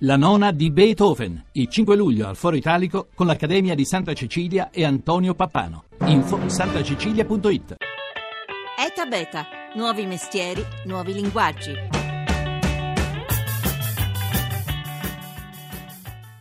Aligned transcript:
La 0.00 0.16
nona 0.16 0.52
di 0.52 0.70
Beethoven, 0.70 1.42
il 1.52 1.68
5 1.68 1.96
luglio 1.96 2.28
al 2.28 2.36
Foro 2.36 2.54
Italico 2.54 3.08
con 3.14 3.26
l'Accademia 3.26 3.74
di 3.74 3.86
Santa 3.86 4.12
Cecilia 4.12 4.68
e 4.70 4.84
Antonio 4.84 5.32
Pappano. 5.32 5.84
Info 6.04 6.38
santacecilia.it 6.50 7.76
ETA 8.78 9.06
Beta, 9.08 9.46
nuovi 9.74 10.04
mestieri, 10.04 10.62
nuovi 10.84 11.14
linguaggi. 11.14 11.95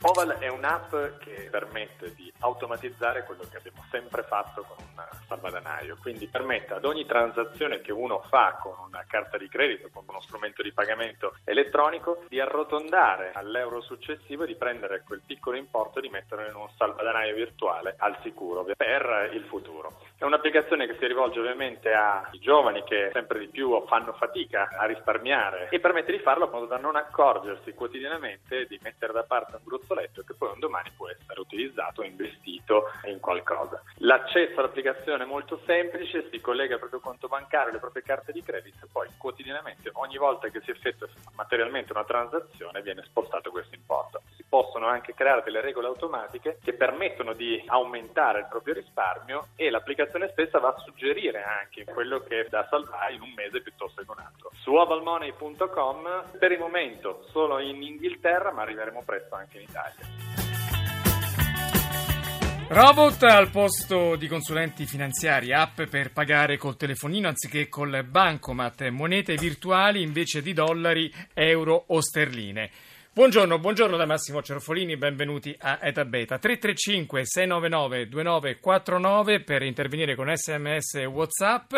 Oval 0.08 0.38
è 0.38 0.48
un'app 0.50 0.92
che 1.18 1.48
permette 1.50 2.14
di 2.14 2.32
automatizzare 2.42 3.24
quello 3.24 3.42
che 3.50 3.58
abbiamo 3.58 3.84
sempre 3.90 4.22
fatto 4.22 4.62
con 4.62 4.78
un 4.78 5.04
salvadanaio, 5.28 5.98
quindi 6.00 6.28
permette 6.28 6.76
ad 6.76 6.86
ogni 6.86 7.08
transazione 7.08 7.82
che 7.82 7.92
uno 7.92 8.20
fa 8.30 8.60
con 8.62 8.76
una 8.86 9.04
carta 9.08 9.40
di 9.40 9.50
credito, 9.50 9.90
con 9.92 10.04
uno 10.08 10.22
strumento 10.22 10.62
di 10.62 10.72
pagamento 10.72 11.36
elettronico, 11.44 12.24
di 12.28 12.40
arrotondare 12.40 13.32
all'euro 13.34 13.82
successivo 13.82 14.44
e 14.44 14.46
di 14.48 14.56
prendere 14.56 15.02
quel 15.04 15.24
piccolo 15.26 15.58
importo 15.58 15.98
e 15.98 16.04
di 16.04 16.10
metterlo 16.10 16.46
in 16.46 16.56
un 16.56 16.70
salvadanaio 16.78 17.34
virtuale 17.34 17.96
al 17.98 18.16
sicuro 18.22 18.64
per 18.78 19.32
il 19.34 19.44
futuro. 19.46 20.02
È 20.20 20.24
un'applicazione 20.24 20.86
che 20.86 20.98
si 21.00 21.08
rivolge 21.08 21.40
ovviamente 21.40 21.92
ai 21.94 22.38
giovani 22.40 22.84
che 22.84 23.10
sempre 23.12 23.40
di 23.40 23.48
più 23.48 23.84
fanno 23.88 24.14
fatica 24.14 24.70
a 24.78 24.86
risparmiare 24.86 25.70
e 25.72 25.80
permette 25.80 26.12
di 26.12 26.20
farlo 26.20 26.44
appunto 26.44 26.68
da 26.68 26.78
non 26.78 26.96
accorgersi 26.96 27.74
quotidianamente 27.74 28.68
di 28.68 28.80
mettere 28.84 29.12
da 29.12 29.24
parte 29.24 29.56
un 29.56 29.62
gruzzoletto 29.64 29.94
letto 29.96 30.24
che 30.24 30.34
poi 30.34 30.52
un 30.54 30.60
domani 30.60 30.92
può 30.96 31.10
essere 31.10 31.40
utilizzato 31.40 32.02
o 32.02 32.04
investito 32.04 32.92
in 33.06 33.20
qualcosa. 33.20 33.82
L'accesso 33.98 34.60
all'applicazione 34.60 35.24
è 35.24 35.28
molto 35.28 35.62
semplice, 35.66 36.30
si 36.30 36.40
collega 36.40 36.74
al 36.74 36.80
proprio 36.80 37.00
conto 37.00 37.28
bancario, 37.28 37.70
alle 37.72 37.80
proprie 37.80 38.04
carte 38.04 38.32
di 38.32 38.44
credito 38.44 38.86
e 38.86 38.90
poi 38.92 39.10
quotidianamente, 39.18 39.90
ogni 39.94 40.18
volta 40.18 40.50
che 40.50 40.62
si 40.62 40.72
effettua 40.72 41.08
materialmente 41.36 41.92
una 41.92 42.06
transazione, 42.06 42.82
viene 42.82 43.04
spostato 43.06 43.50
questo 43.52 43.76
importo. 43.76 44.15
Possono 44.86 45.02
anche 45.02 45.16
creare 45.16 45.42
delle 45.44 45.62
regole 45.62 45.88
automatiche 45.88 46.60
che 46.64 46.74
permettono 46.74 47.34
di 47.34 47.60
aumentare 47.66 48.42
il 48.42 48.48
proprio 48.48 48.76
risparmio 48.76 49.48
e 49.56 49.72
l'applicazione 49.72 50.30
stessa 50.32 50.60
va 50.60 50.76
a 50.78 50.80
suggerire 50.86 51.42
anche 51.42 51.86
quello 51.92 52.20
che 52.20 52.42
è 52.42 52.48
da 52.50 52.68
salvare 52.70 53.16
in 53.16 53.22
un 53.22 53.34
mese 53.34 53.62
piuttosto 53.62 54.04
che 54.04 54.12
un 54.12 54.20
altro. 54.20 54.52
Su 54.54 54.74
ovalmoney.com 54.74 56.38
per 56.38 56.52
il 56.52 56.60
momento 56.60 57.26
solo 57.32 57.58
in 57.58 57.82
Inghilterra, 57.82 58.52
ma 58.52 58.62
arriveremo 58.62 59.02
presto 59.04 59.34
anche 59.34 59.58
in 59.58 59.64
Italia. 59.64 60.26
Robot 62.68 63.24
al 63.24 63.50
posto 63.50 64.16
di 64.16 64.28
consulenti 64.28 64.86
finanziari, 64.86 65.54
app 65.54 65.82
per 65.84 66.12
pagare 66.12 66.58
col 66.58 66.76
telefonino 66.78 67.28
anziché 67.28 67.70
col 67.70 68.04
bancomat, 68.04 68.88
monete 68.90 69.36
virtuali 69.36 70.02
invece 70.02 70.42
di 70.42 70.54
dollari, 70.54 71.12
euro 71.34 71.86
o 71.88 72.02
sterline. 72.02 72.70
Buongiorno, 73.16 73.60
buongiorno 73.60 73.96
da 73.96 74.06
Massimo 74.06 74.42
Cerfolini, 74.42 74.98
benvenuti 74.98 75.56
a 75.58 75.80
Eta 75.82 76.04
Beta. 76.04 76.38
335 76.38 77.26
699 77.26 78.10
2949 78.10 79.40
per 79.40 79.62
intervenire 79.62 80.16
con 80.16 80.36
sms 80.36 80.96
e 80.96 81.06
whatsapp. 81.06 81.74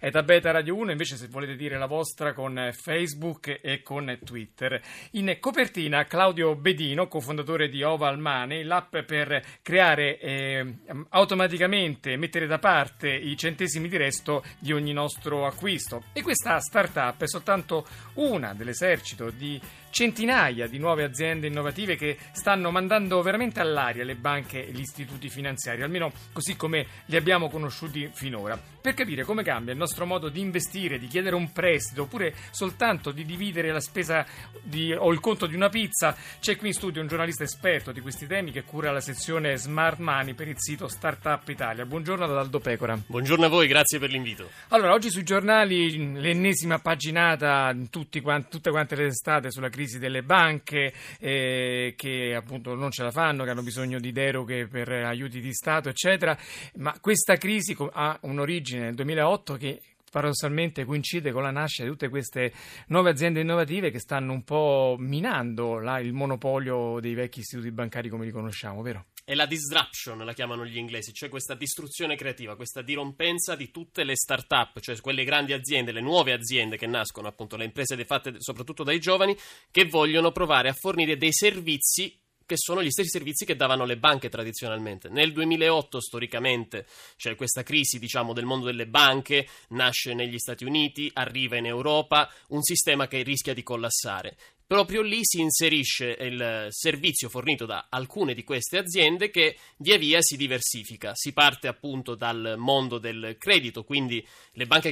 Eta 0.00 0.24
Beta 0.24 0.50
Radio 0.50 0.74
1 0.74 0.90
invece 0.90 1.14
se 1.14 1.28
volete 1.28 1.54
dire 1.54 1.78
la 1.78 1.86
vostra 1.86 2.32
con 2.32 2.70
Facebook 2.72 3.60
e 3.62 3.82
con 3.82 4.18
Twitter. 4.24 4.82
In 5.12 5.36
copertina 5.38 6.06
Claudio 6.06 6.56
Bedino, 6.56 7.06
cofondatore 7.06 7.68
di 7.68 7.84
Oval 7.84 8.18
Money, 8.18 8.64
l'app 8.64 8.96
per 9.06 9.44
creare 9.62 10.18
eh, 10.18 10.74
automaticamente, 11.10 12.16
mettere 12.16 12.48
da 12.48 12.58
parte 12.58 13.08
i 13.14 13.36
centesimi 13.36 13.88
di 13.88 13.96
resto 13.96 14.42
di 14.58 14.72
ogni 14.72 14.92
nostro 14.92 15.46
acquisto. 15.46 16.06
E 16.12 16.20
questa 16.22 16.58
startup 16.58 17.22
è 17.22 17.28
soltanto 17.28 17.86
una 18.14 18.54
dell'esercito 18.54 19.30
di 19.30 19.60
centinaia 19.90 20.66
di 20.66 20.78
nuove 20.78 21.04
aziende 21.04 21.48
innovative 21.48 21.96
che 21.96 22.16
stanno 22.32 22.70
mandando 22.70 23.20
veramente 23.22 23.60
all'aria 23.60 24.04
le 24.04 24.14
banche 24.14 24.66
e 24.66 24.72
gli 24.72 24.80
istituti 24.80 25.28
finanziari, 25.28 25.82
almeno 25.82 26.12
così 26.32 26.56
come 26.56 26.86
li 27.06 27.16
abbiamo 27.16 27.50
conosciuti 27.50 28.08
finora, 28.12 28.58
per 28.80 28.94
capire 28.94 29.24
come 29.24 29.42
cambia 29.42 29.72
il 29.72 29.78
nostro 29.78 30.06
modo 30.06 30.28
di 30.28 30.40
investire, 30.40 30.98
di 30.98 31.06
chiedere 31.06 31.34
un 31.34 31.52
prestito 31.52 32.02
oppure 32.02 32.34
soltanto 32.50 33.10
di 33.10 33.24
dividere 33.24 33.72
la 33.72 33.80
spesa 33.80 34.24
di, 34.62 34.92
o 34.92 35.12
il 35.12 35.20
conto 35.20 35.46
di 35.46 35.54
una 35.54 35.68
pizza. 35.68 36.16
C'è 36.40 36.56
qui 36.56 36.68
in 36.68 36.74
studio 36.74 37.00
un 37.00 37.08
giornalista 37.08 37.44
esperto 37.44 37.92
di 37.92 38.00
questi 38.00 38.26
temi 38.26 38.52
che 38.52 38.62
cura 38.62 38.90
la 38.90 39.00
sezione 39.00 39.56
Smart 39.56 39.98
Money 39.98 40.34
per 40.34 40.48
il 40.48 40.56
sito 40.58 40.88
Startup 40.88 41.46
Italia. 41.48 41.84
Buongiorno 41.84 42.24
ad 42.24 42.36
Aldo 42.36 42.60
Pecora. 42.60 42.98
Buongiorno 43.06 43.46
a 43.46 43.48
voi, 43.48 43.66
grazie 43.66 43.98
per 43.98 44.10
l'invito. 44.10 44.48
Allora, 44.68 44.92
oggi 44.92 45.10
sui 45.10 45.24
giornali 45.24 46.14
l'ennesima 46.18 46.78
paginata, 46.78 47.74
tutti, 47.90 48.22
tutte 48.48 48.70
quante 48.70 48.96
le 48.96 49.08
testate 49.08 49.50
sulla 49.50 49.68
crisi 49.68 49.79
crisi 49.80 49.98
delle 49.98 50.22
banche 50.22 50.92
eh, 51.18 51.94
che 51.96 52.34
appunto 52.34 52.74
non 52.74 52.90
ce 52.90 53.02
la 53.02 53.10
fanno, 53.10 53.44
che 53.44 53.50
hanno 53.50 53.62
bisogno 53.62 53.98
di 53.98 54.12
deroghe 54.12 54.66
per 54.66 54.90
aiuti 54.90 55.40
di 55.40 55.54
Stato, 55.54 55.88
eccetera. 55.88 56.36
Ma 56.76 56.94
questa 57.00 57.36
crisi 57.36 57.74
ha 57.92 58.18
un'origine 58.22 58.82
nel 58.84 58.94
2008 58.94 59.54
che 59.54 59.80
paradossalmente 60.10 60.84
coincide 60.84 61.32
con 61.32 61.42
la 61.42 61.50
nascita 61.50 61.84
di 61.84 61.90
tutte 61.90 62.08
queste 62.08 62.52
nuove 62.88 63.10
aziende 63.10 63.40
innovative 63.40 63.90
che 63.90 64.00
stanno 64.00 64.32
un 64.32 64.42
po' 64.42 64.96
minando 64.98 65.78
la, 65.78 65.98
il 66.00 66.12
monopolio 66.12 66.98
dei 67.00 67.14
vecchi 67.14 67.40
istituti 67.40 67.70
bancari 67.70 68.08
come 68.08 68.26
li 68.26 68.32
conosciamo, 68.32 68.82
vero? 68.82 69.06
È 69.30 69.36
la 69.36 69.46
disruption, 69.46 70.24
la 70.24 70.32
chiamano 70.32 70.66
gli 70.66 70.76
inglesi, 70.76 71.12
cioè 71.12 71.28
questa 71.28 71.54
distruzione 71.54 72.16
creativa, 72.16 72.56
questa 72.56 72.82
dirompenza 72.82 73.54
di 73.54 73.70
tutte 73.70 74.02
le 74.02 74.16
start-up, 74.16 74.80
cioè 74.80 75.00
quelle 75.00 75.22
grandi 75.22 75.52
aziende, 75.52 75.92
le 75.92 76.00
nuove 76.00 76.32
aziende 76.32 76.76
che 76.76 76.88
nascono, 76.88 77.28
appunto, 77.28 77.56
le 77.56 77.62
imprese 77.62 78.04
fatte 78.04 78.34
soprattutto 78.38 78.82
dai 78.82 78.98
giovani, 78.98 79.36
che 79.70 79.84
vogliono 79.84 80.32
provare 80.32 80.68
a 80.68 80.72
fornire 80.72 81.16
dei 81.16 81.32
servizi 81.32 82.12
che 82.44 82.56
sono 82.56 82.82
gli 82.82 82.90
stessi 82.90 83.10
servizi 83.10 83.44
che 83.44 83.54
davano 83.54 83.84
le 83.84 83.98
banche 83.98 84.28
tradizionalmente. 84.28 85.08
Nel 85.08 85.32
2008 85.32 86.00
storicamente 86.00 86.84
c'è 87.16 87.36
questa 87.36 87.62
crisi 87.62 88.00
diciamo, 88.00 88.32
del 88.32 88.46
mondo 88.46 88.66
delle 88.66 88.88
banche, 88.88 89.46
nasce 89.68 90.12
negli 90.12 90.38
Stati 90.38 90.64
Uniti, 90.64 91.08
arriva 91.14 91.56
in 91.56 91.66
Europa, 91.66 92.28
un 92.48 92.62
sistema 92.62 93.06
che 93.06 93.22
rischia 93.22 93.54
di 93.54 93.62
collassare 93.62 94.36
proprio 94.70 95.02
lì 95.02 95.18
si 95.22 95.40
inserisce 95.40 96.16
il 96.20 96.68
servizio 96.68 97.28
fornito 97.28 97.66
da 97.66 97.86
alcune 97.88 98.34
di 98.34 98.44
queste 98.44 98.78
aziende 98.78 99.28
che 99.28 99.56
via 99.78 99.98
via 99.98 100.18
si 100.20 100.36
diversifica. 100.36 101.10
Si 101.12 101.32
parte 101.32 101.66
appunto 101.66 102.14
dal 102.14 102.54
mondo 102.56 102.98
del 102.98 103.34
credito, 103.36 103.82
quindi 103.82 104.24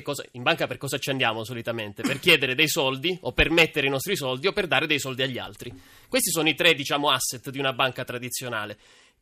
cosa, 0.03 0.25
in 0.33 0.43
banca 0.43 0.67
per 0.67 0.79
cosa 0.79 0.99
ci 0.99 1.11
andiamo 1.11 1.45
solitamente? 1.45 2.03
Per 2.03 2.19
chiedere 2.19 2.57
dei 2.57 2.67
soldi 2.67 3.17
o 3.21 3.31
per 3.31 3.51
mettere 3.51 3.87
i 3.87 3.91
nostri 3.91 4.17
soldi 4.17 4.49
o 4.49 4.53
per 4.53 4.67
dare 4.67 4.89
dei 4.89 4.99
soldi 4.99 5.23
agli 5.23 5.39
altri. 5.39 5.73
Questi 6.09 6.33
sono 6.33 6.49
i 6.49 6.57
tre, 6.57 6.75
diciamo, 6.75 7.09
asset 7.09 7.49
di 7.49 7.61
una 7.61 7.73
banca 7.73 8.03
tradizionale. 8.03 8.77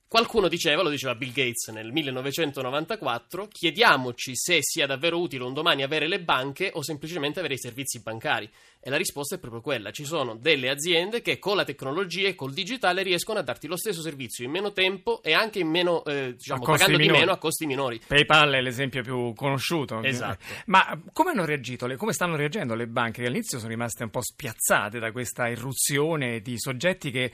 Qualcuno 0.09 0.47
diceva, 0.47 0.83
lo 0.83 0.89
diceva 0.89 1.17
Bill 1.17 1.33
Gates 1.33 1.67
nel 1.73 1.91
1994, 1.91 3.49
chiediamoci 3.49 4.37
se 4.37 4.59
sia 4.61 4.87
davvero 4.87 5.19
utile 5.19 5.43
un 5.43 5.53
domani 5.53 5.83
avere 5.83 6.07
le 6.07 6.21
banche 6.21 6.71
o 6.75 6.83
semplicemente 6.83 7.41
avere 7.41 7.55
i 7.55 7.59
servizi 7.59 8.01
bancari. 8.01 8.49
E 8.79 8.89
la 8.89 8.99
risposta 8.99 9.35
è 9.35 9.39
proprio 9.41 9.61
quella. 9.61 9.91
Ci 9.91 10.05
sono 10.05 10.37
delle 10.37 10.71
aziende 10.71 11.21
che 11.21 11.41
con 11.41 11.57
la 11.57 11.65
tecnologia 11.65 12.29
e 12.29 12.37
col 12.37 12.53
digitale 12.53 13.03
riescono 13.03 13.41
a 13.41 13.43
darti 13.43 13.67
lo 13.67 13.77
stesso 13.77 14.01
servizio 14.01 14.45
in 14.45 14.53
meno 14.53 14.73
tempo 14.73 15.25
e 15.25 15.33
anche 15.33 15.59
in 15.59 15.67
meno, 15.67 16.05
eh, 16.05 16.37
diciamo, 16.37 16.63
pagando 16.63 16.97
minori. 16.97 17.13
di 17.13 17.19
meno 17.19 17.33
a 17.33 17.39
costi 17.39 17.67
minori. 17.67 18.01
PayPal 18.07 18.53
è 18.53 18.61
l'esempio 18.61 19.03
più 19.03 19.33
conosciuto. 19.35 20.01
Esatto. 20.05 20.45
Ma 20.67 20.97
come 21.13 21.31
hanno 21.31 21.45
reagito? 21.45 21.93
Come 21.97 22.13
stanno 22.13 22.37
reagendo 22.37 22.77
le 22.77 22.87
banche 22.87 23.23
che 23.23 23.27
all'inizio 23.27 23.59
sono 23.59 23.71
rimaste 23.71 24.05
un 24.05 24.11
po' 24.11 24.23
spiazzate 24.23 25.01
da 25.01 25.11
questa 25.11 25.49
irruzione 25.49 26.41
di 26.41 26.55
soggetti 26.57 27.11
che 27.11 27.33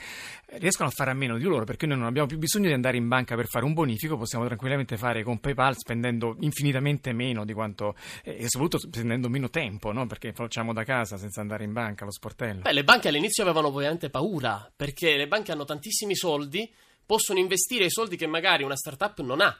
riescono 0.52 0.88
a 0.88 0.92
fare 0.92 1.10
a 1.10 1.14
meno 1.14 1.36
di 1.36 1.44
loro 1.44 1.66
perché 1.66 1.84
noi 1.84 1.98
non 1.98 2.06
abbiamo 2.06 2.28
più 2.28 2.38
bisogno 2.38 2.61
di 2.68 2.74
andare 2.74 2.96
in 2.96 3.08
banca 3.08 3.34
per 3.36 3.46
fare 3.46 3.64
un 3.64 3.72
bonifico, 3.72 4.16
possiamo 4.16 4.44
tranquillamente 4.46 4.96
fare 4.96 5.22
con 5.22 5.38
PayPal 5.38 5.76
spendendo 5.76 6.36
infinitamente 6.40 7.12
meno 7.12 7.44
di 7.44 7.52
quanto 7.52 7.94
eh, 8.24 8.44
e 8.44 8.48
soprattutto 8.48 8.78
spendendo 8.78 9.28
meno 9.28 9.50
tempo, 9.50 9.92
no? 9.92 10.06
perché 10.06 10.32
facciamo 10.32 10.72
da 10.72 10.84
casa 10.84 11.16
senza 11.16 11.40
andare 11.40 11.64
in 11.64 11.72
banca, 11.72 12.02
allo 12.02 12.12
sportello. 12.12 12.62
Beh, 12.62 12.72
le 12.72 12.84
banche 12.84 13.08
all'inizio 13.08 13.42
avevano 13.42 13.68
ovviamente 13.68 14.10
paura, 14.10 14.70
perché 14.74 15.16
le 15.16 15.28
banche 15.28 15.52
hanno 15.52 15.64
tantissimi 15.64 16.14
soldi, 16.14 16.70
possono 17.04 17.38
investire 17.38 17.84
i 17.84 17.90
soldi 17.90 18.16
che 18.16 18.26
magari 18.26 18.62
una 18.62 18.76
startup 18.76 19.20
non 19.20 19.40
ha. 19.40 19.56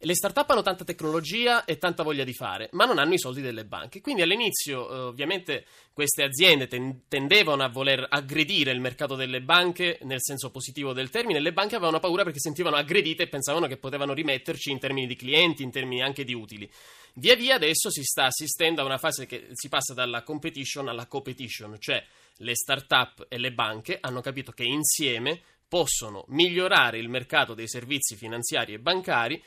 Le 0.00 0.14
start-up 0.14 0.48
hanno 0.50 0.62
tanta 0.62 0.84
tecnologia 0.84 1.64
e 1.64 1.76
tanta 1.76 2.04
voglia 2.04 2.22
di 2.22 2.32
fare, 2.32 2.68
ma 2.72 2.84
non 2.84 2.98
hanno 2.98 3.14
i 3.14 3.18
soldi 3.18 3.40
delle 3.40 3.64
banche. 3.64 4.00
Quindi 4.00 4.22
all'inizio, 4.22 4.88
eh, 4.88 4.98
ovviamente, 5.00 5.64
queste 5.92 6.22
aziende 6.22 6.68
ten- 6.68 7.02
tendevano 7.08 7.64
a 7.64 7.68
voler 7.68 8.06
aggredire 8.08 8.70
il 8.70 8.80
mercato 8.80 9.16
delle 9.16 9.42
banche 9.42 9.98
nel 10.02 10.22
senso 10.22 10.50
positivo 10.50 10.92
del 10.92 11.10
termine. 11.10 11.40
Le 11.40 11.52
banche 11.52 11.74
avevano 11.74 11.98
paura 11.98 12.22
perché 12.22 12.38
sentivano 12.38 12.76
aggredite 12.76 13.24
e 13.24 13.28
pensavano 13.28 13.66
che 13.66 13.76
potevano 13.76 14.12
rimetterci 14.12 14.70
in 14.70 14.78
termini 14.78 15.08
di 15.08 15.16
clienti, 15.16 15.64
in 15.64 15.72
termini 15.72 16.00
anche 16.00 16.22
di 16.22 16.32
utili. 16.32 16.70
Via 17.14 17.34
via 17.34 17.56
adesso 17.56 17.90
si 17.90 18.04
sta 18.04 18.26
assistendo 18.26 18.82
a 18.82 18.84
una 18.84 18.98
fase 18.98 19.26
che 19.26 19.48
si 19.52 19.68
passa 19.68 19.94
dalla 19.94 20.22
competition 20.22 20.86
alla 20.86 21.06
competition, 21.06 21.76
cioè 21.80 22.04
le 22.36 22.54
start-up 22.54 23.26
e 23.28 23.36
le 23.36 23.52
banche 23.52 23.98
hanno 24.00 24.20
capito 24.20 24.52
che 24.52 24.62
insieme 24.62 25.40
possono 25.66 26.24
migliorare 26.28 26.98
il 26.98 27.08
mercato 27.08 27.54
dei 27.54 27.68
servizi 27.68 28.14
finanziari 28.14 28.74
e 28.74 28.78
bancari 28.78 29.42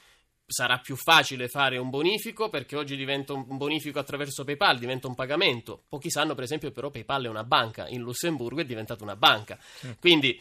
sarà 0.51 0.77
più 0.80 0.95
facile 0.95 1.48
fare 1.48 1.77
un 1.77 1.89
bonifico 1.89 2.50
perché 2.50 2.75
oggi 2.75 2.95
diventa 2.95 3.33
un 3.33 3.57
bonifico 3.57 4.00
attraverso 4.00 4.44
PayPal, 4.44 4.77
diventa 4.77 5.07
un 5.07 5.15
pagamento. 5.15 5.83
Pochi 5.88 6.09
sanno 6.09 6.36
per 6.36 6.44
esempio 6.44 6.71
però 6.71 6.89
PayPal 6.89 7.25
è 7.25 7.30
una 7.30 7.44
banca, 7.44 7.88
in 7.88 8.01
Lussemburgo 8.01 8.62
è 8.62 8.65
diventata 8.65 9.03
una 9.03 9.15
banca. 9.15 9.57
Quindi 10.00 10.39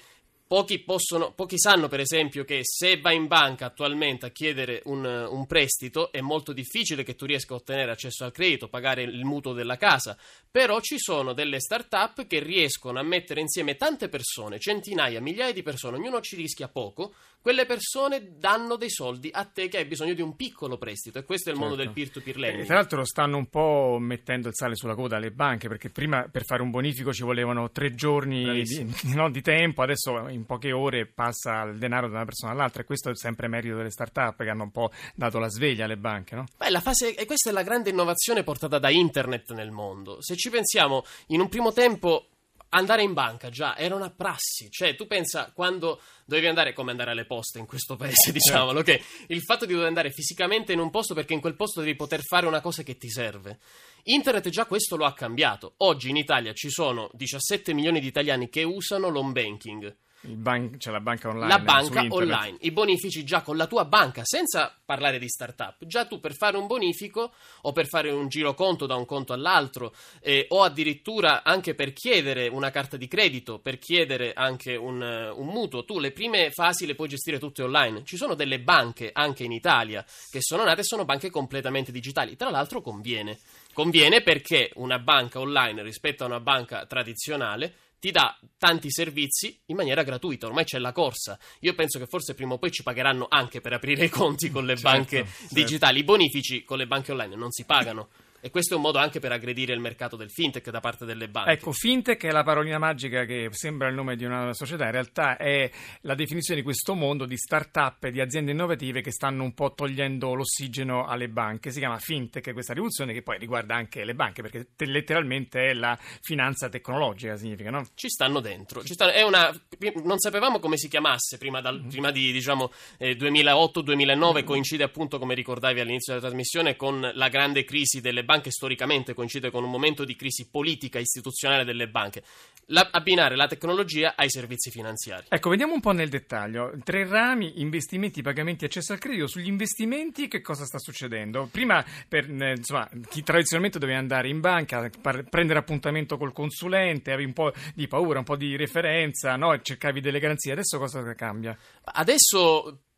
Pochi, 0.50 0.80
possono, 0.80 1.30
pochi, 1.30 1.60
sanno, 1.60 1.86
per 1.86 2.00
esempio, 2.00 2.42
che 2.42 2.62
se 2.64 2.98
vai 2.98 3.14
in 3.14 3.28
banca 3.28 3.66
attualmente 3.66 4.26
a 4.26 4.30
chiedere 4.30 4.82
un, 4.86 5.04
un, 5.04 5.46
prestito 5.46 6.10
è 6.10 6.20
molto 6.20 6.52
difficile 6.52 7.04
che 7.04 7.14
tu 7.14 7.24
riesca 7.24 7.54
a 7.54 7.58
ottenere 7.58 7.92
accesso 7.92 8.24
al 8.24 8.32
credito, 8.32 8.66
pagare 8.66 9.04
il 9.04 9.24
mutuo 9.24 9.52
della 9.52 9.76
casa. 9.76 10.18
Però 10.50 10.80
ci 10.80 10.98
sono 10.98 11.34
delle 11.34 11.60
start-up 11.60 12.26
che 12.26 12.40
riescono 12.40 12.98
a 12.98 13.04
mettere 13.04 13.40
insieme 13.40 13.76
tante 13.76 14.08
persone, 14.08 14.58
centinaia, 14.58 15.20
migliaia 15.20 15.52
di 15.52 15.62
persone, 15.62 15.98
ognuno 15.98 16.20
ci 16.20 16.34
rischia 16.34 16.66
poco. 16.66 17.14
Quelle 17.40 17.64
persone 17.64 18.36
danno 18.36 18.76
dei 18.76 18.90
soldi 18.90 19.30
a 19.32 19.44
te 19.44 19.68
che 19.68 19.78
hai 19.78 19.86
bisogno 19.86 20.12
di 20.12 20.20
un 20.20 20.36
piccolo 20.36 20.76
prestito 20.76 21.18
e 21.18 21.24
questo 21.24 21.48
è 21.48 21.52
il 21.52 21.58
certo. 21.58 21.70
mondo 21.70 21.82
del 21.82 21.94
peer-to-peer 21.94 22.36
lending. 22.36 22.64
E 22.64 22.66
tra 22.66 22.74
l'altro 22.74 23.04
stanno 23.06 23.38
un 23.38 23.46
po' 23.46 23.96
mettendo 23.98 24.48
il 24.48 24.54
sale 24.54 24.74
sulla 24.74 24.94
coda 24.94 25.18
le 25.18 25.30
banche 25.30 25.68
perché 25.68 25.88
prima 25.88 26.28
per 26.30 26.44
fare 26.44 26.60
un 26.60 26.70
bonifico 26.70 27.14
ci 27.14 27.22
volevano 27.22 27.70
tre 27.70 27.94
giorni 27.94 28.62
di, 28.62 28.92
no, 29.14 29.30
di 29.30 29.40
tempo, 29.40 29.80
adesso 29.80 30.28
in 30.28 30.39
poche 30.46 30.72
ore 30.72 31.06
passa 31.06 31.62
il 31.62 31.78
denaro 31.78 32.08
da 32.08 32.16
una 32.16 32.24
persona 32.24 32.52
all'altra 32.52 32.82
e 32.82 32.84
questo 32.84 33.10
è 33.10 33.16
sempre 33.16 33.48
merito 33.48 33.76
delle 33.76 33.90
start-up 33.90 34.42
che 34.42 34.48
hanno 34.48 34.64
un 34.64 34.70
po' 34.70 34.90
dato 35.14 35.38
la 35.38 35.48
sveglia 35.48 35.84
alle 35.84 35.96
banche. 35.96 36.34
No? 36.34 36.46
Beh, 36.56 36.70
la 36.70 36.80
fase, 36.80 37.14
e 37.14 37.24
questa 37.26 37.50
è 37.50 37.52
la 37.52 37.62
grande 37.62 37.90
innovazione 37.90 38.42
portata 38.42 38.78
da 38.78 38.90
internet 38.90 39.52
nel 39.52 39.70
mondo. 39.70 40.22
Se 40.22 40.36
ci 40.36 40.50
pensiamo, 40.50 41.04
in 41.28 41.40
un 41.40 41.48
primo 41.48 41.72
tempo 41.72 42.26
andare 42.70 43.02
in 43.02 43.12
banca 43.12 43.48
già 43.48 43.76
era 43.76 43.94
una 43.94 44.10
prassi, 44.10 44.70
cioè 44.70 44.94
tu 44.94 45.06
pensa 45.06 45.50
quando 45.54 46.00
dovevi 46.24 46.46
andare 46.46 46.72
come 46.72 46.90
andare 46.90 47.10
alle 47.10 47.24
poste 47.24 47.58
in 47.58 47.66
questo 47.66 47.96
paese, 47.96 48.30
diciamolo, 48.32 48.82
che 48.82 49.02
il 49.28 49.42
fatto 49.42 49.66
di 49.66 49.72
dover 49.72 49.88
andare 49.88 50.10
fisicamente 50.10 50.72
in 50.72 50.78
un 50.78 50.90
posto 50.90 51.14
perché 51.14 51.34
in 51.34 51.40
quel 51.40 51.56
posto 51.56 51.80
devi 51.80 51.96
poter 51.96 52.22
fare 52.22 52.46
una 52.46 52.60
cosa 52.60 52.82
che 52.82 52.96
ti 52.96 53.08
serve. 53.08 53.58
Internet 54.04 54.48
già 54.48 54.66
questo 54.66 54.96
lo 54.96 55.04
ha 55.04 55.12
cambiato. 55.12 55.74
Oggi 55.78 56.10
in 56.10 56.16
Italia 56.16 56.52
ci 56.52 56.70
sono 56.70 57.10
17 57.12 57.74
milioni 57.74 58.00
di 58.00 58.06
italiani 58.06 58.48
che 58.48 58.62
usano 58.62 59.08
l'home 59.08 59.32
banking. 59.32 59.94
Ban- 60.22 60.78
cioè 60.78 60.92
la 60.92 61.00
banca 61.00 61.28
online. 61.28 61.48
La 61.48 61.58
banca 61.58 62.04
online, 62.08 62.58
i 62.60 62.70
bonifici 62.70 63.24
già 63.24 63.40
con 63.40 63.56
la 63.56 63.66
tua 63.66 63.86
banca, 63.86 64.20
senza 64.24 64.74
parlare 64.84 65.18
di 65.18 65.28
startup. 65.28 65.86
Già 65.86 66.04
tu 66.04 66.20
per 66.20 66.34
fare 66.34 66.58
un 66.58 66.66
bonifico 66.66 67.32
o 67.62 67.72
per 67.72 67.86
fare 67.86 68.10
un 68.10 68.28
giroconto 68.28 68.84
da 68.84 68.96
un 68.96 69.06
conto 69.06 69.32
all'altro 69.32 69.94
eh, 70.20 70.44
o 70.50 70.62
addirittura 70.62 71.42
anche 71.42 71.74
per 71.74 71.94
chiedere 71.94 72.48
una 72.48 72.70
carta 72.70 72.98
di 72.98 73.08
credito, 73.08 73.60
per 73.60 73.78
chiedere 73.78 74.34
anche 74.34 74.76
un, 74.76 75.00
un, 75.00 75.46
mutuo, 75.46 75.84
tu 75.84 75.98
le 75.98 76.12
prime 76.12 76.50
fasi 76.50 76.84
le 76.84 76.94
puoi 76.94 77.08
gestire 77.08 77.38
tutte 77.38 77.62
online. 77.62 78.04
Ci 78.04 78.18
sono 78.18 78.34
delle 78.34 78.60
banche 78.60 79.10
anche 79.14 79.44
in 79.44 79.52
Italia 79.52 80.04
che 80.30 80.40
sono 80.42 80.64
nate 80.64 80.82
e 80.82 80.84
sono 80.84 81.06
banche 81.06 81.30
completamente 81.30 81.92
digitali. 81.92 82.36
Tra 82.36 82.50
l'altro 82.50 82.82
conviene. 82.82 83.38
Conviene 83.72 84.20
perché 84.20 84.70
una 84.74 84.98
banca 84.98 85.40
online 85.40 85.82
rispetto 85.82 86.24
a 86.24 86.26
una 86.26 86.40
banca 86.40 86.84
tradizionale 86.84 87.72
ti 88.00 88.10
dà 88.10 88.36
tanti 88.58 88.90
servizi 88.90 89.56
in 89.66 89.76
maniera 89.76 90.02
gratuita, 90.02 90.46
ormai 90.46 90.64
c'è 90.64 90.78
la 90.78 90.90
corsa. 90.90 91.38
Io 91.60 91.74
penso 91.74 91.98
che 91.98 92.06
forse 92.06 92.34
prima 92.34 92.54
o 92.54 92.58
poi 92.58 92.72
ci 92.72 92.82
pagheranno 92.82 93.26
anche 93.28 93.60
per 93.60 93.74
aprire 93.74 94.06
i 94.06 94.08
conti 94.08 94.50
con 94.50 94.64
le 94.64 94.74
certo, 94.80 94.90
banche 94.90 95.16
certo. 95.26 95.54
digitali. 95.54 96.00
I 96.00 96.04
bonifici 96.04 96.64
con 96.64 96.78
le 96.78 96.86
banche 96.86 97.12
online 97.12 97.36
non 97.36 97.50
si 97.52 97.64
pagano. 97.64 98.08
E 98.42 98.50
questo 98.50 98.72
è 98.72 98.76
un 98.76 98.82
modo 98.82 98.98
anche 98.98 99.20
per 99.20 99.32
aggredire 99.32 99.74
il 99.74 99.80
mercato 99.80 100.16
del 100.16 100.30
fintech 100.30 100.70
da 100.70 100.80
parte 100.80 101.04
delle 101.04 101.28
banche. 101.28 101.52
Ecco, 101.52 101.72
fintech 101.72 102.24
è 102.24 102.30
la 102.30 102.42
parolina 102.42 102.78
magica 102.78 103.24
che 103.24 103.48
sembra 103.52 103.88
il 103.88 103.94
nome 103.94 104.16
di 104.16 104.24
una 104.24 104.54
società, 104.54 104.86
in 104.86 104.92
realtà 104.92 105.36
è 105.36 105.70
la 106.02 106.14
definizione 106.14 106.60
di 106.60 106.64
questo 106.64 106.94
mondo 106.94 107.26
di 107.26 107.36
start-up 107.36 108.08
di 108.08 108.20
aziende 108.20 108.52
innovative 108.52 109.02
che 109.02 109.12
stanno 109.12 109.44
un 109.44 109.52
po' 109.52 109.74
togliendo 109.74 110.32
l'ossigeno 110.32 111.06
alle 111.06 111.28
banche. 111.28 111.70
Si 111.70 111.78
chiama 111.78 111.98
fintech 111.98 112.52
questa 112.52 112.72
rivoluzione 112.72 113.12
che 113.12 113.22
poi 113.22 113.38
riguarda 113.38 113.74
anche 113.74 114.04
le 114.04 114.14
banche, 114.14 114.42
perché 114.42 114.68
letteralmente 114.86 115.68
è 115.68 115.72
la 115.74 115.98
finanza 116.22 116.68
tecnologica, 116.68 117.36
significa, 117.36 117.70
no? 117.70 117.86
Ci 117.94 118.08
stanno 118.08 118.40
dentro. 118.40 118.82
Ci 118.82 118.94
stanno, 118.94 119.26
una, 119.26 119.54
non 120.02 120.18
sapevamo 120.18 120.58
come 120.58 120.78
si 120.78 120.88
chiamasse 120.88 121.36
prima, 121.36 121.60
dal, 121.60 121.78
mm-hmm. 121.78 121.88
prima 121.88 122.10
di 122.10 122.32
diciamo, 122.32 122.72
eh, 122.96 123.16
2008-2009, 123.16 124.44
coincide 124.44 124.82
appunto, 124.82 125.18
come 125.18 125.34
ricordavi 125.34 125.80
all'inizio 125.80 126.14
della 126.14 126.26
trasmissione, 126.26 126.76
con 126.76 127.10
la 127.14 127.28
grande 127.28 127.64
crisi 127.64 128.00
delle 128.00 128.24
banche 128.24 128.29
banche 128.30 128.52
storicamente 128.52 129.12
coincide 129.12 129.50
con 129.50 129.64
un 129.64 129.70
momento 129.70 130.04
di 130.04 130.14
crisi 130.14 130.48
politica 130.48 131.00
istituzionale 131.00 131.64
delle 131.64 131.88
banche. 131.88 132.22
La, 132.66 132.88
abbinare 132.92 133.34
la 133.34 133.48
tecnologia 133.48 134.14
ai 134.14 134.30
servizi 134.30 134.70
finanziari. 134.70 135.26
Ecco, 135.28 135.50
vediamo 135.50 135.72
un 135.72 135.80
po' 135.80 135.90
nel 135.90 136.08
dettaglio. 136.08 136.72
Tre 136.84 137.08
rami, 137.08 137.60
investimenti, 137.60 138.22
pagamenti, 138.22 138.64
accesso 138.64 138.92
al 138.92 139.00
credito. 139.00 139.26
Sugli 139.26 139.48
investimenti 139.48 140.28
che 140.28 140.40
cosa 140.40 140.64
sta 140.64 140.78
succedendo? 140.78 141.48
Prima, 141.50 141.84
per, 142.06 142.28
insomma, 142.28 142.88
chi 143.08 143.24
tradizionalmente 143.24 143.80
doveva 143.80 143.98
andare 143.98 144.28
in 144.28 144.38
banca, 144.38 144.88
prendere 145.28 145.58
appuntamento 145.58 146.16
col 146.16 146.32
consulente, 146.32 147.10
avevi 147.10 147.26
un 147.26 147.34
po' 147.34 147.52
di 147.74 147.88
paura, 147.88 148.20
un 148.20 148.24
po' 148.24 148.36
di 148.36 148.54
referenza, 148.54 149.34
no? 149.34 149.60
cercavi 149.60 150.00
delle 150.00 150.20
garanzie. 150.20 150.52
Adesso 150.52 150.78
cosa 150.78 151.14
cambia? 151.14 151.58
Adesso 151.82 152.89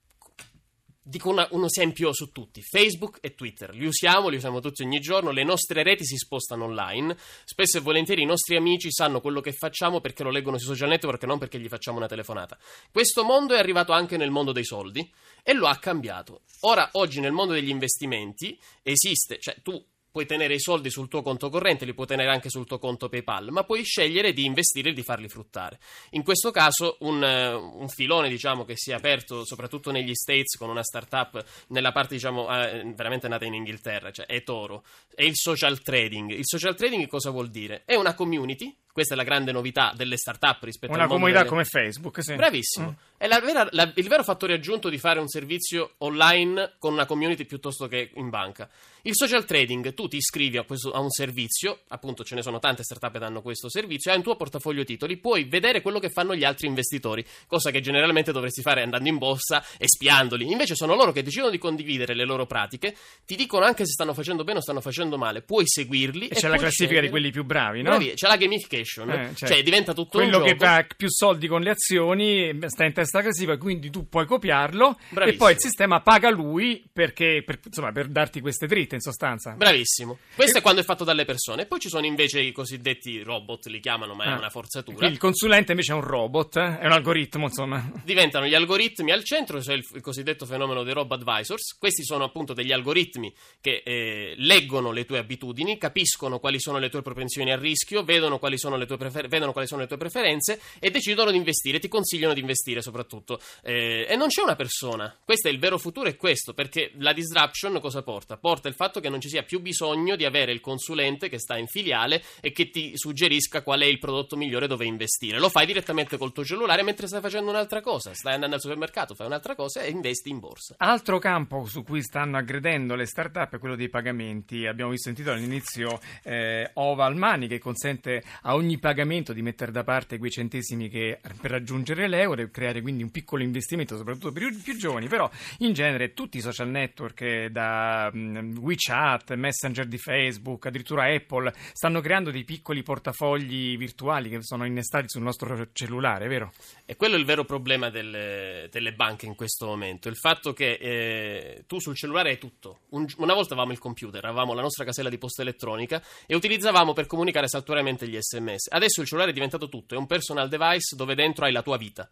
Dico 1.05 1.31
una, 1.31 1.49
un 1.51 1.65
esempio 1.65 2.13
su 2.13 2.31
tutti, 2.31 2.63
Facebook 2.63 3.19
e 3.21 3.35
Twitter, 3.35 3.75
li 3.75 3.87
usiamo, 3.87 4.29
li 4.29 4.37
usiamo 4.37 4.61
tutti 4.61 4.85
ogni 4.85 5.01
giorno, 5.01 5.33
le 5.33 5.43
nostre 5.43 5.83
reti 5.83 6.05
si 6.05 6.17
spostano 6.17 6.65
online, 6.65 7.17
spesso 7.45 7.79
e 7.79 7.81
volentieri 7.81 8.23
i 8.23 8.25
nostri 8.25 8.55
amici 8.55 8.93
sanno 8.93 9.21
quello 9.21 9.41
che 9.41 9.51
facciamo 9.51 10.01
perché 10.01 10.23
lo 10.23 10.31
leggono 10.31 10.59
sui 10.59 10.69
social 10.69 10.91
network 10.91 11.25
non 11.25 11.41
perché 11.41 11.59
gli 11.59 11.67
facciamo 11.67 11.97
una 11.97 12.07
telefonata. 12.07 12.57
Questo 12.93 13.25
mondo 13.25 13.55
è 13.55 13.59
arrivato 13.59 13.91
anche 13.91 14.17
nel 14.17 14.31
mondo 14.31 14.53
dei 14.53 14.65
soldi 14.65 15.13
e 15.43 15.53
lo 15.55 15.67
ha 15.67 15.77
cambiato. 15.77 16.43
Ora, 16.61 16.91
oggi 16.93 17.19
nel 17.19 17.33
mondo 17.33 17.53
degli 17.53 17.71
investimenti 17.71 18.57
esiste, 18.85 19.41
cioè 19.41 19.57
tu 19.61 19.85
puoi 20.13 20.27
tenere 20.27 20.55
i 20.55 20.61
soldi 20.61 20.91
sul 20.91 21.09
tuo 21.09 21.23
conto 21.23 21.49
corrente, 21.49 21.85
li 21.85 21.95
puoi 21.95 22.07
tenere 22.07 22.31
anche 22.31 22.51
sul 22.51 22.67
tuo 22.67 22.79
conto 22.79 23.09
PayPal, 23.09 23.51
ma 23.51 23.65
puoi 23.65 23.83
scegliere 23.83 24.33
di 24.33 24.45
investire 24.45 24.91
e 24.91 24.93
di 24.93 25.03
farli 25.03 25.29
fruttare. 25.29 25.81
In 26.11 26.23
questo 26.23 26.51
caso 26.51 26.99
un, 27.01 27.25
eh, 27.25 27.53
un 27.55 27.89
filone 27.89 28.29
diciamo, 28.29 28.65
che 28.65 28.77
si 28.77 28.91
è 28.91 28.95
aperto 28.95 29.45
soprattutto 29.45 29.91
negli 29.91 30.15
States 30.15 30.57
con 30.57 30.69
una 30.69 30.83
startup 30.83 31.43
nella 31.69 31.91
parte 31.91 32.15
diciamo, 32.15 32.47
eh, 32.49 32.93
veramente 32.95 33.27
nata 33.27 33.47
in 33.47 33.55
Inghilterra, 33.55 34.11
cioè 34.13 34.27
è 34.27 34.43
Toro, 34.43 34.85
è 35.15 35.25
il 35.25 35.35
social 35.35 35.81
trading. 35.81 36.31
Il 36.31 36.47
social 36.47 36.77
trading 36.77 37.07
cosa 37.07 37.31
vuol 37.31 37.49
dire? 37.49 37.83
È 37.87 37.95
una 37.95 38.15
community 38.15 38.77
questa 38.93 39.15
è 39.15 39.17
la 39.17 39.25
grande 39.25 39.53
novità 39.53 39.93
delle 39.97 40.19
start-up 40.19 40.63
rispetto 40.65 40.93
Una 40.93 41.05
al 41.05 41.09
mondo 41.09 41.25
comunità 41.25 41.39
delle... 41.45 41.51
come 41.51 41.65
Facebook, 41.65 42.23
sì. 42.23 42.35
Bravissimo. 42.35 42.91
Mm. 42.91 43.11
È 43.17 43.27
la 43.27 43.41
vera, 43.41 43.67
la, 43.71 43.91
il 43.95 44.09
vero 44.09 44.23
fattore 44.23 44.53
aggiunto 44.53 44.89
di 44.89 44.99
fare 44.99 45.19
un 45.19 45.29
servizio 45.29 45.95
online 45.99 46.75
con 46.79 46.93
una 46.93 47.07
community 47.07 47.47
piuttosto 47.47 47.87
che 47.87 48.11
in 48.17 48.29
banca. 48.29 48.69
Il 49.05 49.15
social 49.15 49.45
trading, 49.45 49.95
tu 49.95 50.09
ti 50.09 50.17
iscrivi 50.17 50.59
a, 50.59 50.65
questo, 50.65 50.93
a 50.93 51.01
un 51.01 51.11
servizio, 51.11 51.81
appunto 51.89 52.23
ce 52.23 52.35
ne 52.35 52.43
sono 52.43 52.59
tante 52.59 52.83
start-up 52.83 53.13
che 53.13 53.19
danno 53.19 53.41
questo 53.41 53.71
servizio, 53.71 54.11
hai 54.11 54.19
un 54.19 54.23
tuo 54.23 54.37
portafoglio 54.37 54.85
titoli, 54.85 55.17
puoi 55.17 55.45
vedere 55.45 55.81
quello 55.81 55.99
che 55.99 56.11
fanno 56.11 56.35
gli 56.35 56.45
altri 56.45 56.67
investitori, 56.67 57.25
cosa 57.47 57.71
che 57.71 57.81
generalmente 57.81 58.31
dovresti 58.31 58.61
fare 58.61 58.83
andando 58.83 59.09
in 59.09 59.19
borsa 59.19 59.65
e 59.79 59.87
spiandoli. 59.87 60.51
Invece 60.51 60.75
sono 60.75 60.95
loro 60.95 61.13
che 61.13 61.23
decidono 61.23 61.51
di 61.51 61.59
condividere 61.59 62.15
le 62.15 62.25
loro 62.25 62.45
pratiche, 62.45 62.95
ti 63.25 63.37
dicono 63.37 63.65
anche 63.65 63.87
se 63.87 63.93
stanno 63.93 64.13
facendo 64.13 64.45
bene 64.45 64.59
o 64.59 64.63
stanno 64.63 64.81
facendo 64.81 65.17
male, 65.17 65.41
puoi 65.41 65.65
seguirli. 65.67 66.29
E, 66.29 66.37
e 66.37 66.41
c'è 66.41 66.49
la 66.49 66.59
classifica 66.59 66.71
scegliere. 66.71 67.07
di 67.07 67.11
quelli 67.11 67.31
più 67.31 67.45
bravi, 67.45 67.83
no? 67.83 67.91
Bravi, 67.91 68.13
c'è 68.15 68.27
la 68.27 68.37
gamification 68.37 68.82
gamification, 68.83 69.11
eh, 69.11 69.31
cioè, 69.35 69.49
cioè, 69.49 69.63
diventa 69.63 69.95
tutto 69.95 70.19
quello 70.19 70.39
un 70.39 70.45
che 70.45 70.57
fa 70.57 70.87
più 70.97 71.09
soldi 71.11 71.47
con 71.47 71.63
le 71.63 71.71
azioni 71.71 72.59
sta 72.67 72.85
in 72.85 72.93
testa 72.93 73.21
classifica, 73.21 73.57
quindi 73.57 73.91
tu 73.91 74.09
puoi 74.09 74.27
copiarlo 74.27 74.99
Bravissimo. 75.09 75.25
e 75.27 75.37
poi 75.37 75.53
il 75.53 75.61
sistema 75.61 76.01
paga 76.01 76.31
lui 76.31 76.85
perché, 76.93 77.43
per, 77.45 77.61
insomma, 77.65 77.93
per 77.93 78.09
darti 78.09 78.41
queste 78.41 78.67
dritte 78.67 78.95
in 78.95 79.01
sostanza. 79.01 79.53
Bravissimo. 79.53 80.19
Questo 80.35 80.57
e... 80.57 80.61
è 80.61 80.63
quando 80.63 80.81
è 80.81 80.85
fatto 80.85 81.05
dalle 81.05 81.25
persone. 81.25 81.67
Poi 81.67 81.79
ci 81.79 81.89
sono 81.89 82.07
invece 82.07 82.41
i 82.41 82.53
cosiddetti 82.53 83.23
robot, 83.23 83.67
li 83.67 83.81
chiamano, 83.81 84.15
ma 84.15 84.25
ah. 84.25 84.35
è 84.35 84.39
una 84.39 84.51
forzatura. 84.51 85.07
Il 85.07 85.19
consulente 85.19 85.73
invece 85.73 85.93
è 85.93 85.95
un 85.95 86.03
robot, 86.03 86.57
eh? 86.57 86.79
è 86.81 86.87
un 86.87 86.93
algoritmo, 86.93 87.47
insomma. 87.47 87.91
Diventano 88.05 88.47
gli 88.47 88.55
algoritmi 88.55 89.11
al 89.11 89.25
centro, 89.25 89.63
cioè 89.63 89.75
il, 89.75 89.87
il 89.95 90.01
cosiddetto 90.01 90.47
fenomeno 90.47 90.83
dei 90.83 90.93
robot 90.93 91.21
advisors. 91.21 91.77
Questi 91.79 92.05
sono 92.05 92.25
appunto 92.25 92.53
degli 92.53 92.73
algoritmi 92.73 93.33
che 93.61 93.83
eh, 93.85 94.35
leggono 94.37 94.91
le 94.91 95.05
tue 95.05 95.19
abitudini, 95.19 95.79
capiscono 95.79 96.39
quali 96.39 96.61
sono 96.61 96.79
le 96.79 96.89
tue 96.89 97.03
propensioni 97.03 97.53
a 97.53 97.57
rischio, 97.57 98.03
vedono 98.03 98.39
quali 98.39 98.59
sono 98.59 98.72
prefer- 98.97 99.29
vedono 99.29 99.53
quali 99.53 99.67
sono 99.67 99.83
le 99.83 99.87
tue 99.87 99.97
preferenze 99.97 100.61
e 100.79 100.91
decidono 100.91 101.31
di 101.31 101.37
investire, 101.37 101.79
ti 101.79 101.89
consigliano 101.89 102.35
di 102.35 102.41
investire 102.41 102.83
soprattutto. 102.83 103.41
Eh, 103.63 104.07
e 104.09 104.17
non 104.17 104.29
c'è 104.29 104.43
una 104.43 104.57
persona, 104.57 105.17
questo 105.25 105.49
è 105.49 105.51
il 105.51 105.59
vero 105.59 105.79
futuro, 105.79 106.09
è 106.09 106.17
questo, 106.17 106.53
perché 106.53 106.93
la 106.99 107.13
disruption 107.13 107.81
cosa 107.81 108.03
porta? 108.03 108.37
Porta 108.37 108.69
il 108.69 108.75
fatto 108.75 109.01
che 109.01 109.09
non 109.09 109.21
ci 109.21 109.29
sia 109.29 109.43
più 109.43 109.61
bisogno 109.61 110.17
di 110.17 110.25
avere 110.25 110.53
il 110.53 110.61
consulente 110.61 111.29
che 111.29 111.39
sta 111.39 111.57
in 111.57 111.67
filiale 111.67 112.23
e 112.41 112.53
che 112.53 112.71
ti 112.71 112.93
suggerisca 112.97 113.63
qual 113.63 113.81
è 113.81 113.87
il 113.87 113.99
prodotto 113.99 114.37
migliore 114.37 114.67
dove 114.67 114.85
investire. 114.85 115.39
Lo 115.39 115.49
fai 115.49 115.67
direttamente 115.67 116.17
col 116.17 116.33
tuo 116.33 116.45
cellulare 116.45 116.83
mentre 116.83 117.07
stai 117.07 117.21
facendo 117.21 117.51
un'altra 117.51 117.81
cosa, 117.81 118.15
stai 118.15 118.35
andando 118.35 118.57
al 118.57 118.61
supermercato, 118.61 119.15
fai 119.15 119.27
un'altra 119.27 119.55
cosa 119.55 119.83
e 119.83 119.91
investi 119.91 120.31
in 120.31 120.39
borsa. 120.39 120.75
Altro 120.79 121.19
campo 121.19 121.67
su 121.67 121.83
cui 121.83 122.03
stanno 122.03 122.37
aggredendo 122.37 122.95
le 122.95 123.07
start-up 123.07 123.55
è 123.55 123.59
quello 123.59 123.77
dei 123.77 123.89
pagamenti. 123.89 124.67
Abbiamo 124.67 124.91
visto 124.91 125.11
all'inizio 125.31 126.01
eh, 126.23 126.71
Oval 126.75 127.17
Money 127.17 127.49
che 127.49 127.59
consente 127.59 128.23
a 128.43 128.55
ogni 128.55 128.62
pagamento 128.79 129.33
di 129.33 129.43
mettere 129.43 129.73
da 129.73 129.85
parte 129.85 130.19
quei 130.19 130.31
centesimi 130.31 130.89
che, 130.89 131.21
per 131.41 131.51
raggiungere 131.51 132.09
l'euro 132.09 132.43
e 132.43 132.51
creare 132.51 132.81
quindi 132.83 133.03
un 133.03 133.11
piccolo 133.11 133.43
investimento, 133.43 133.97
soprattutto 133.97 134.33
per 134.33 134.43
i 134.43 134.53
più 134.53 134.77
giovani. 134.77 135.09
Però 135.09 135.31
in 135.59 135.73
genere 135.73 136.15
tutti 136.15 136.39
i 136.39 136.41
social 136.41 136.69
network, 136.69 137.21
eh, 137.21 137.51
da 137.51 138.11
um, 138.13 138.59
WeChat, 138.59 139.35
Messenger 139.35 139.87
di 139.87 139.99
Facebook, 139.99 140.67
addirittura 140.67 141.13
Apple, 141.13 141.53
stanno 141.73 142.01
creando 142.01 142.31
dei 142.31 142.45
piccoli 142.45 142.83
portafogli 142.83 143.77
virtuali 143.77 144.29
che 144.29 144.39
sono 144.43 144.65
innestati 144.65 145.09
sul 145.09 145.23
nostro 145.23 145.69
cellulare, 145.73 146.29
vero? 146.29 146.53
E 146.85 146.97
quello 146.97 147.17
è 147.17 147.19
il 147.19 147.25
vero 147.25 147.45
problema 147.45 147.91
delle, 147.91 148.69
delle 148.71 148.93
banche 148.93 149.27
in 149.27 149.35
questo 149.35 149.67
momento, 149.67 150.09
il 150.09 150.17
fatto 150.17 150.53
che 150.53 150.73
eh, 150.73 151.65
tu 151.67 151.79
sul 151.81 151.97
cellulare 151.97 152.31
hai 152.31 152.39
tutto. 152.39 152.81
Un, 152.91 153.07
una 153.17 153.35
volta 153.35 153.53
avevamo 153.53 153.73
il 153.73 153.79
computer, 153.79 154.25
avevamo 154.25 154.55
la 154.55 154.63
nostra 154.63 154.85
casella 154.85 155.09
di 155.09 155.19
posta 155.19 155.43
elettronica 155.43 156.03
e 156.27 156.35
utilizzavamo 156.35 156.93
per 156.93 157.07
comunicare 157.07 157.49
saltuariamente 157.49 158.09
gli 158.09 158.19
sms. 158.19 158.52
Adesso 158.71 159.01
il 159.01 159.07
cellulare 159.07 159.31
è 159.31 159.35
diventato 159.35 159.69
tutto, 159.69 159.95
è 159.95 159.99
un 159.99 160.07
personal 160.07 160.49
device 160.49 160.97
dove 160.97 161.15
dentro 161.15 161.45
hai 161.45 161.53
la 161.53 161.63
tua 161.63 161.77
vita. 161.77 162.09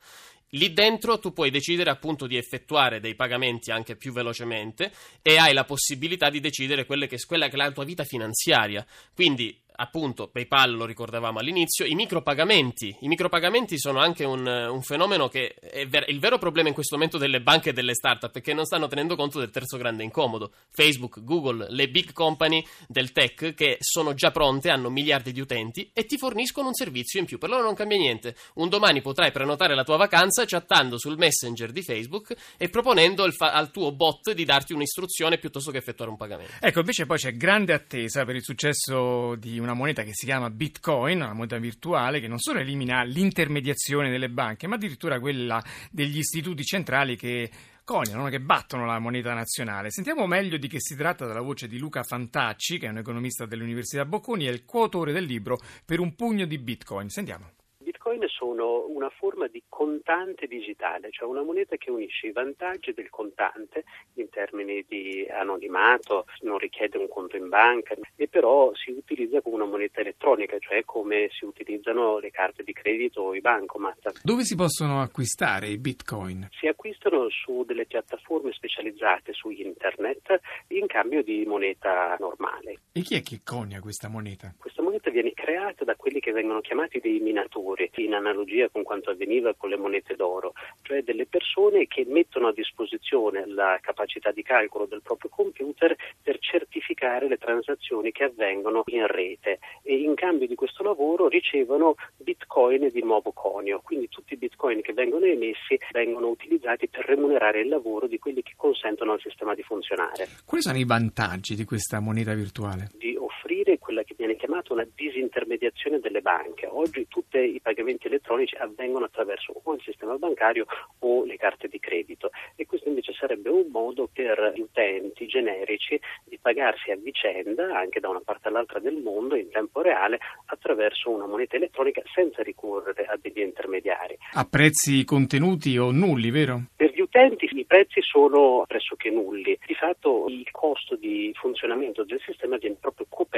Lì 0.54 0.72
dentro 0.72 1.18
tu 1.20 1.32
puoi 1.32 1.50
decidere 1.50 1.90
appunto 1.90 2.26
di 2.26 2.36
effettuare 2.36 2.98
dei 2.98 3.14
pagamenti 3.14 3.70
anche 3.70 3.94
più 3.94 4.12
velocemente 4.12 4.92
e 5.22 5.36
hai 5.36 5.52
la 5.52 5.64
possibilità 5.64 6.28
di 6.28 6.40
decidere 6.40 6.86
quella 6.86 7.06
che 7.06 7.16
è 7.16 7.56
la 7.56 7.70
tua 7.70 7.84
vita 7.84 8.02
finanziaria. 8.04 8.84
Quindi 9.14 9.56
appunto 9.80 10.28
PayPal 10.28 10.74
lo 10.74 10.84
ricordavamo 10.84 11.38
all'inizio, 11.38 11.86
i 11.86 11.94
micropagamenti. 11.94 12.96
I 13.00 13.08
micropagamenti 13.08 13.78
sono 13.78 13.98
anche 13.98 14.24
un, 14.24 14.46
un 14.46 14.82
fenomeno 14.82 15.28
che 15.28 15.54
è 15.54 15.86
ver- 15.86 16.08
il 16.08 16.20
vero 16.20 16.38
problema 16.38 16.68
in 16.68 16.74
questo 16.74 16.96
momento 16.96 17.18
delle 17.18 17.40
banche 17.40 17.70
e 17.70 17.72
delle 17.72 17.94
start-up 17.94 18.30
perché 18.30 18.52
non 18.52 18.66
stanno 18.66 18.88
tenendo 18.88 19.16
conto 19.16 19.38
del 19.38 19.50
terzo 19.50 19.78
grande 19.78 20.02
incomodo. 20.04 20.52
Facebook, 20.70 21.22
Google, 21.24 21.66
le 21.70 21.88
big 21.88 22.12
company 22.12 22.64
del 22.86 23.12
tech 23.12 23.54
che 23.54 23.78
sono 23.80 24.12
già 24.14 24.30
pronte, 24.30 24.68
hanno 24.70 24.90
miliardi 24.90 25.32
di 25.32 25.40
utenti 25.40 25.90
e 25.92 26.04
ti 26.04 26.18
forniscono 26.18 26.68
un 26.68 26.74
servizio 26.74 27.18
in 27.18 27.26
più. 27.26 27.38
Per 27.38 27.48
loro 27.48 27.62
non 27.62 27.74
cambia 27.74 27.96
niente. 27.96 28.36
Un 28.54 28.68
domani 28.68 29.00
potrai 29.00 29.32
prenotare 29.32 29.74
la 29.74 29.84
tua 29.84 29.96
vacanza 29.96 30.44
chattando 30.44 30.98
sul 30.98 31.16
messenger 31.16 31.72
di 31.72 31.82
Facebook 31.82 32.34
e 32.58 32.68
proponendo 32.68 33.28
fa- 33.30 33.52
al 33.52 33.70
tuo 33.70 33.92
bot 33.92 34.32
di 34.32 34.44
darti 34.44 34.74
un'istruzione 34.74 35.38
piuttosto 35.38 35.70
che 35.70 35.78
effettuare 35.78 36.10
un 36.10 36.18
pagamento. 36.18 36.52
Ecco, 36.60 36.80
invece 36.80 37.06
poi 37.06 37.16
c'è 37.16 37.34
grande 37.34 37.72
attesa 37.72 38.24
per 38.24 38.36
il 38.36 38.42
successo 38.42 39.36
di 39.36 39.58
una 39.58 39.69
una 39.70 39.78
moneta 39.78 40.02
che 40.02 40.12
si 40.12 40.26
chiama 40.26 40.50
Bitcoin, 40.50 41.18
una 41.18 41.32
moneta 41.32 41.58
virtuale 41.58 42.20
che 42.20 42.28
non 42.28 42.38
solo 42.38 42.58
elimina 42.58 43.02
l'intermediazione 43.02 44.10
delle 44.10 44.28
banche, 44.28 44.66
ma 44.66 44.74
addirittura 44.74 45.20
quella 45.20 45.62
degli 45.90 46.18
istituti 46.18 46.64
centrali 46.64 47.16
che 47.16 47.50
coniano, 47.84 48.28
che 48.28 48.40
battono 48.40 48.84
la 48.84 48.98
moneta 48.98 49.32
nazionale. 49.32 49.90
Sentiamo 49.90 50.26
meglio 50.26 50.58
di 50.58 50.68
che 50.68 50.78
si 50.80 50.96
tratta 50.96 51.26
dalla 51.26 51.40
voce 51.40 51.68
di 51.68 51.78
Luca 51.78 52.02
Fantacci, 52.02 52.78
che 52.78 52.86
è 52.86 52.90
un 52.90 52.98
economista 52.98 53.46
dell'Università 53.46 54.04
Bocconi 54.04 54.46
e 54.46 54.50
il 54.50 54.64
coautore 54.64 55.12
del 55.12 55.24
libro 55.24 55.58
Per 55.84 56.00
un 56.00 56.14
pugno 56.14 56.46
di 56.46 56.58
Bitcoin. 56.58 57.08
Sentiamo 57.08 57.52
bitcoin 58.00 58.18
sono 58.40 58.86
una 58.86 59.10
forma 59.10 59.48
di 59.48 59.62
contante 59.68 60.46
digitale, 60.46 61.10
cioè 61.10 61.28
una 61.28 61.42
moneta 61.42 61.76
che 61.76 61.90
unisce 61.90 62.28
i 62.28 62.32
vantaggi 62.32 62.94
del 62.94 63.10
contante 63.10 63.84
in 64.14 64.30
termini 64.30 64.82
di 64.88 65.26
anonimato, 65.28 66.24
non 66.40 66.56
richiede 66.56 66.96
un 66.96 67.08
conto 67.08 67.36
in 67.36 67.50
banca 67.50 67.94
e 68.16 68.28
però 68.28 68.72
si 68.74 68.92
utilizza 68.92 69.42
come 69.42 69.56
una 69.56 69.66
moneta 69.66 70.00
elettronica, 70.00 70.58
cioè 70.58 70.86
come 70.86 71.28
si 71.30 71.44
utilizzano 71.44 72.18
le 72.18 72.30
carte 72.30 72.62
di 72.62 72.72
credito 72.72 73.20
o 73.20 73.34
i 73.34 73.42
bancomat. 73.42 74.20
Dove 74.22 74.44
si 74.44 74.56
possono 74.56 75.02
acquistare 75.02 75.68
i 75.68 75.76
bitcoin? 75.76 76.48
Si 76.52 76.66
acquistano 76.66 77.28
su 77.28 77.64
delle 77.64 77.84
piattaforme 77.84 78.52
specializzate 78.52 79.34
su 79.34 79.50
internet 79.50 80.40
in 80.68 80.86
cambio 80.86 81.22
di 81.22 81.44
moneta 81.44 82.16
normale. 82.18 82.80
E 82.92 83.02
chi 83.02 83.16
è 83.16 83.22
che 83.22 83.40
conia 83.44 83.80
questa 83.80 84.08
moneta? 84.08 84.54
Questa 84.56 84.80
moneta 84.80 85.10
viene 85.10 85.32
creata 85.34 85.84
da 85.84 85.94
quelli 85.94 86.20
che 86.20 86.32
vengono 86.32 86.60
chiamati 86.60 87.00
dei 87.00 87.20
minatori 87.20 87.90
in 87.96 88.14
analogia 88.30 88.68
con 88.68 88.82
quanto 88.82 89.10
avveniva 89.10 89.54
con 89.54 89.70
le 89.70 89.76
monete 89.76 90.16
d'oro, 90.16 90.52
cioè 90.82 91.02
delle 91.02 91.26
persone 91.26 91.86
che 91.86 92.06
mettono 92.08 92.48
a 92.48 92.52
disposizione 92.52 93.46
la 93.46 93.78
capacità 93.80 94.30
di 94.30 94.42
calcolo 94.42 94.86
del 94.86 95.02
proprio 95.02 95.30
computer 95.30 95.94
per 96.22 96.38
certificare 96.38 97.28
le 97.28 97.36
transazioni 97.36 98.12
che 98.12 98.24
avvengono 98.24 98.84
in 98.86 99.06
rete 99.06 99.58
e 99.82 99.96
in 99.96 100.14
cambio 100.14 100.46
di 100.46 100.54
questo 100.54 100.82
lavoro 100.82 101.28
ricevono 101.28 101.96
bitcoin 102.16 102.88
di 102.88 103.02
nuovo 103.02 103.32
conio, 103.32 103.80
quindi 103.82 104.08
tutti 104.08 104.34
i 104.34 104.36
bitcoin 104.36 104.80
che 104.80 104.92
vengono 104.92 105.24
emessi 105.24 105.78
vengono 105.92 106.28
utilizzati 106.28 106.88
per 106.88 107.04
remunerare 107.04 107.60
il 107.60 107.68
lavoro 107.68 108.06
di 108.06 108.18
quelli 108.18 108.42
che 108.42 108.52
consentono 108.56 109.12
al 109.12 109.20
sistema 109.20 109.54
di 109.54 109.62
funzionare. 109.62 110.28
Quali 110.44 110.62
sono 110.62 110.78
i 110.78 110.84
vantaggi 110.84 111.54
di 111.54 111.64
questa 111.64 112.00
moneta 112.00 112.34
virtuale? 112.34 112.90
Di 112.96 113.16
offrire 113.40 113.78
quella 113.78 114.02
che 114.02 114.14
viene 114.16 114.36
chiamata 114.36 114.72
una 114.72 114.86
disintermediazione 114.94 115.98
delle 115.98 116.20
banche. 116.20 116.66
Oggi 116.66 117.06
tutti 117.08 117.38
i 117.38 117.60
pagamenti 117.60 118.06
elettronici 118.06 118.54
avvengono 118.56 119.06
attraverso 119.06 119.60
o 119.62 119.74
il 119.74 119.80
sistema 119.82 120.16
bancario 120.16 120.66
o 121.00 121.24
le 121.24 121.36
carte 121.36 121.68
di 121.68 121.78
credito 121.78 122.30
e 122.54 122.66
questo 122.66 122.88
invece 122.88 123.12
sarebbe 123.12 123.48
un 123.48 123.68
modo 123.70 124.08
per 124.12 124.52
gli 124.54 124.60
utenti 124.60 125.26
generici 125.26 125.98
di 126.24 126.38
pagarsi 126.40 126.90
a 126.90 126.96
vicenda 126.96 127.76
anche 127.76 128.00
da 128.00 128.08
una 128.08 128.20
parte 128.22 128.48
all'altra 128.48 128.78
del 128.78 128.96
mondo 128.96 129.36
in 129.36 129.50
tempo 129.50 129.80
reale 129.80 130.18
attraverso 130.46 131.10
una 131.10 131.26
moneta 131.26 131.56
elettronica 131.56 132.02
senza 132.12 132.42
ricorrere 132.42 133.06
a 133.06 133.18
degli 133.20 133.40
intermediari. 133.40 134.16
A 134.34 134.44
prezzi 134.44 135.04
contenuti 135.04 135.76
o 135.78 135.90
nulli, 135.90 136.30
vero? 136.30 136.62
Per 136.76 136.92
gli 136.92 137.00
utenti 137.00 137.48
i 137.50 137.64
prezzi 137.64 138.02
sono 138.02 138.64
pressoché 138.66 139.10
nulli. 139.10 139.58
Di 139.64 139.74
fatto 139.74 140.26
il 140.28 140.48
costo 140.50 140.96
di 140.96 141.30
funzionamento 141.34 142.04
del 142.04 142.20
sistema 142.24 142.56
viene 142.56 142.76
proprio 142.80 143.06
coperto 143.08 143.29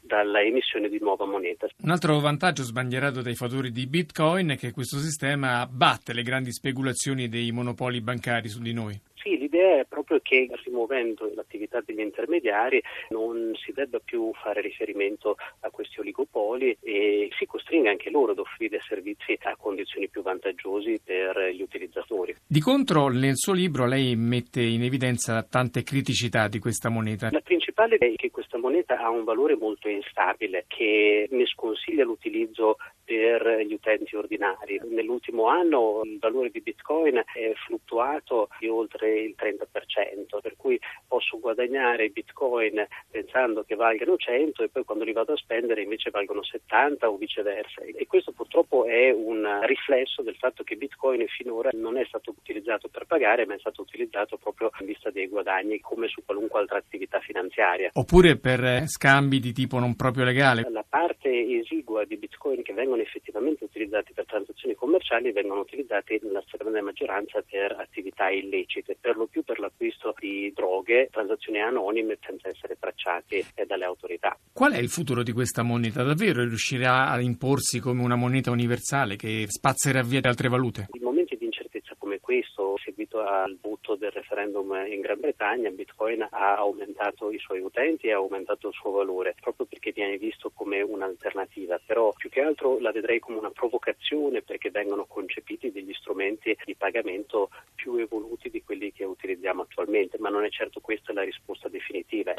dalla 0.00 0.40
emissione 0.42 0.88
di 0.88 0.98
nuova 1.00 1.26
moneta. 1.26 1.66
Un 1.82 1.90
altro 1.90 2.18
vantaggio 2.20 2.62
sbandierato 2.62 3.22
dai 3.22 3.34
fattori 3.34 3.70
di 3.70 3.86
Bitcoin 3.86 4.50
è 4.50 4.56
che 4.56 4.72
questo 4.72 4.98
sistema 4.98 5.60
abbatte 5.60 6.12
le 6.12 6.22
grandi 6.22 6.52
speculazioni 6.52 7.28
dei 7.28 7.50
monopoli 7.50 8.00
bancari 8.00 8.48
su 8.48 8.60
di 8.60 8.72
noi. 8.72 9.00
Sì, 9.26 9.36
l'idea 9.38 9.80
è 9.80 9.86
proprio 9.86 10.20
che 10.22 10.48
rimuovendo 10.64 11.32
l'attività 11.34 11.82
degli 11.84 11.98
intermediari 11.98 12.80
non 13.08 13.50
si 13.56 13.72
debba 13.72 13.98
più 13.98 14.30
fare 14.40 14.60
riferimento 14.60 15.34
a 15.60 15.70
questi 15.70 15.98
oligopoli 15.98 16.78
e 16.80 17.28
si 17.36 17.44
costringa 17.44 17.90
anche 17.90 18.08
loro 18.08 18.30
ad 18.30 18.38
offrire 18.38 18.78
servizi 18.86 19.36
a 19.42 19.56
condizioni 19.56 20.08
più 20.08 20.22
vantaggiose 20.22 21.00
per 21.02 21.50
gli 21.52 21.60
utilizzatori. 21.60 22.36
Di 22.46 22.60
contro, 22.60 23.08
nel 23.08 23.34
suo 23.34 23.52
libro 23.52 23.84
lei 23.84 24.14
mette 24.14 24.62
in 24.62 24.84
evidenza 24.84 25.42
tante 25.42 25.82
criticità 25.82 26.46
di 26.46 26.60
questa 26.60 26.88
moneta. 26.88 27.28
La 27.32 27.40
principale 27.76 27.98
è 27.98 28.16
che 28.16 28.30
questa 28.30 28.56
moneta 28.56 28.98
ha 28.98 29.10
un 29.10 29.24
valore 29.24 29.54
molto 29.54 29.88
instabile 29.88 30.64
che 30.66 31.28
ne 31.30 31.46
sconsiglia 31.46 32.04
l'utilizzo 32.04 32.78
per 33.06 33.60
gli 33.64 33.72
utenti 33.72 34.16
ordinari. 34.16 34.80
Nell'ultimo 34.88 35.46
anno 35.46 36.00
il 36.02 36.18
valore 36.18 36.50
di 36.50 36.60
Bitcoin 36.60 37.16
è 37.18 37.52
fluttuato 37.64 38.48
di 38.58 38.66
oltre 38.66 39.20
il 39.20 39.36
30%, 39.38 40.40
per 40.42 40.56
cui 40.56 40.78
posso 41.06 41.38
guadagnare 41.38 42.08
Bitcoin 42.08 42.84
pensando 43.08 43.62
che 43.62 43.76
valgano 43.76 44.16
100 44.16 44.64
e 44.64 44.68
poi 44.68 44.84
quando 44.84 45.04
li 45.04 45.12
vado 45.12 45.34
a 45.34 45.36
spendere 45.36 45.82
invece 45.82 46.10
valgono 46.10 46.42
70 46.42 47.08
o 47.08 47.16
viceversa. 47.16 47.82
E 47.82 48.06
questo 48.08 48.32
purtroppo 48.32 48.84
è 48.84 49.12
un 49.12 49.60
riflesso 49.62 50.22
del 50.22 50.34
fatto 50.34 50.64
che 50.64 50.74
Bitcoin 50.74 51.24
finora 51.28 51.70
non 51.74 51.96
è 51.96 52.04
stato 52.06 52.34
utilizzato 52.36 52.88
per 52.88 53.06
pagare, 53.06 53.46
ma 53.46 53.54
è 53.54 53.58
stato 53.58 53.82
utilizzato 53.82 54.36
proprio 54.36 54.72
in 54.80 54.86
vista 54.86 55.10
dei 55.10 55.28
guadagni 55.28 55.78
come 55.78 56.08
su 56.08 56.24
qualunque 56.24 56.58
altra 56.58 56.78
attività 56.78 57.20
finanziaria. 57.20 57.90
Oppure 57.92 58.36
per 58.36 58.88
scambi 58.88 59.38
di 59.38 59.52
tipo 59.52 59.78
non 59.78 59.94
proprio 59.94 60.24
legale. 60.24 60.66
La 60.70 60.84
parte 60.86 61.28
esigua 61.30 62.04
di 62.04 62.16
Bitcoin 62.16 62.62
che 62.62 62.72
vengono 62.72 62.95
effettivamente 63.02 63.64
utilizzati 63.64 64.12
per 64.12 64.26
transazioni 64.26 64.74
commerciali 64.74 65.32
vengono 65.32 65.60
utilizzati 65.60 66.18
nella 66.22 66.42
stragrande 66.46 66.80
maggioranza 66.80 67.42
per 67.48 67.76
attività 67.78 68.28
illecite, 68.28 68.96
per 69.00 69.16
lo 69.16 69.26
più 69.26 69.42
per 69.42 69.58
l'acquisto 69.58 70.14
di 70.18 70.52
droghe, 70.54 71.08
transazioni 71.10 71.60
anonime 71.60 72.18
senza 72.20 72.48
essere 72.48 72.76
tracciati 72.78 73.44
dalle 73.66 73.84
autorità. 73.84 74.38
Qual 74.52 74.72
è 74.72 74.78
il 74.78 74.88
futuro 74.88 75.22
di 75.22 75.32
questa 75.32 75.62
moneta? 75.62 76.02
Davvero 76.02 76.42
riuscirà 76.42 77.08
a 77.08 77.20
imporsi 77.20 77.80
come 77.80 78.02
una 78.02 78.16
moneta 78.16 78.50
universale 78.50 79.16
che 79.16 79.44
spazzerà 79.48 80.02
via 80.02 80.20
altre 80.22 80.48
valute? 80.48 80.88
In 80.92 81.02
momenti 81.02 81.36
di 81.36 81.44
incertezza 81.44 81.94
come 81.98 82.15
questo, 82.26 82.76
seguito 82.82 83.20
al 83.20 83.56
voto 83.62 83.94
del 83.94 84.10
referendum 84.10 84.74
in 84.88 85.00
Gran 85.00 85.20
Bretagna, 85.20 85.70
Bitcoin 85.70 86.26
ha 86.28 86.56
aumentato 86.56 87.30
i 87.30 87.38
suoi 87.38 87.60
utenti 87.60 88.08
e 88.08 88.14
ha 88.14 88.16
aumentato 88.16 88.66
il 88.66 88.74
suo 88.74 88.90
valore, 88.90 89.36
proprio 89.40 89.64
perché 89.64 89.92
viene 89.92 90.16
visto 90.16 90.50
come 90.52 90.80
un'alternativa. 90.80 91.80
Però 91.86 92.12
più 92.16 92.28
che 92.28 92.40
altro 92.40 92.80
la 92.80 92.90
vedrei 92.90 93.20
come 93.20 93.38
una 93.38 93.52
provocazione 93.52 94.42
perché 94.42 94.72
vengono 94.72 95.04
concepiti 95.04 95.70
degli 95.70 95.92
strumenti 95.92 96.58
di 96.64 96.74
pagamento 96.74 97.50
più 97.76 97.94
evoluti 97.94 98.50
di 98.50 98.60
quelli 98.64 98.90
che 98.90 99.04
utilizziamo 99.04 99.62
attualmente, 99.62 100.18
ma 100.18 100.28
non 100.28 100.44
è 100.44 100.50
certo 100.50 100.80
questa 100.80 101.12
la 101.12 101.22
risposta 101.22 101.68
definitiva. 101.68 102.34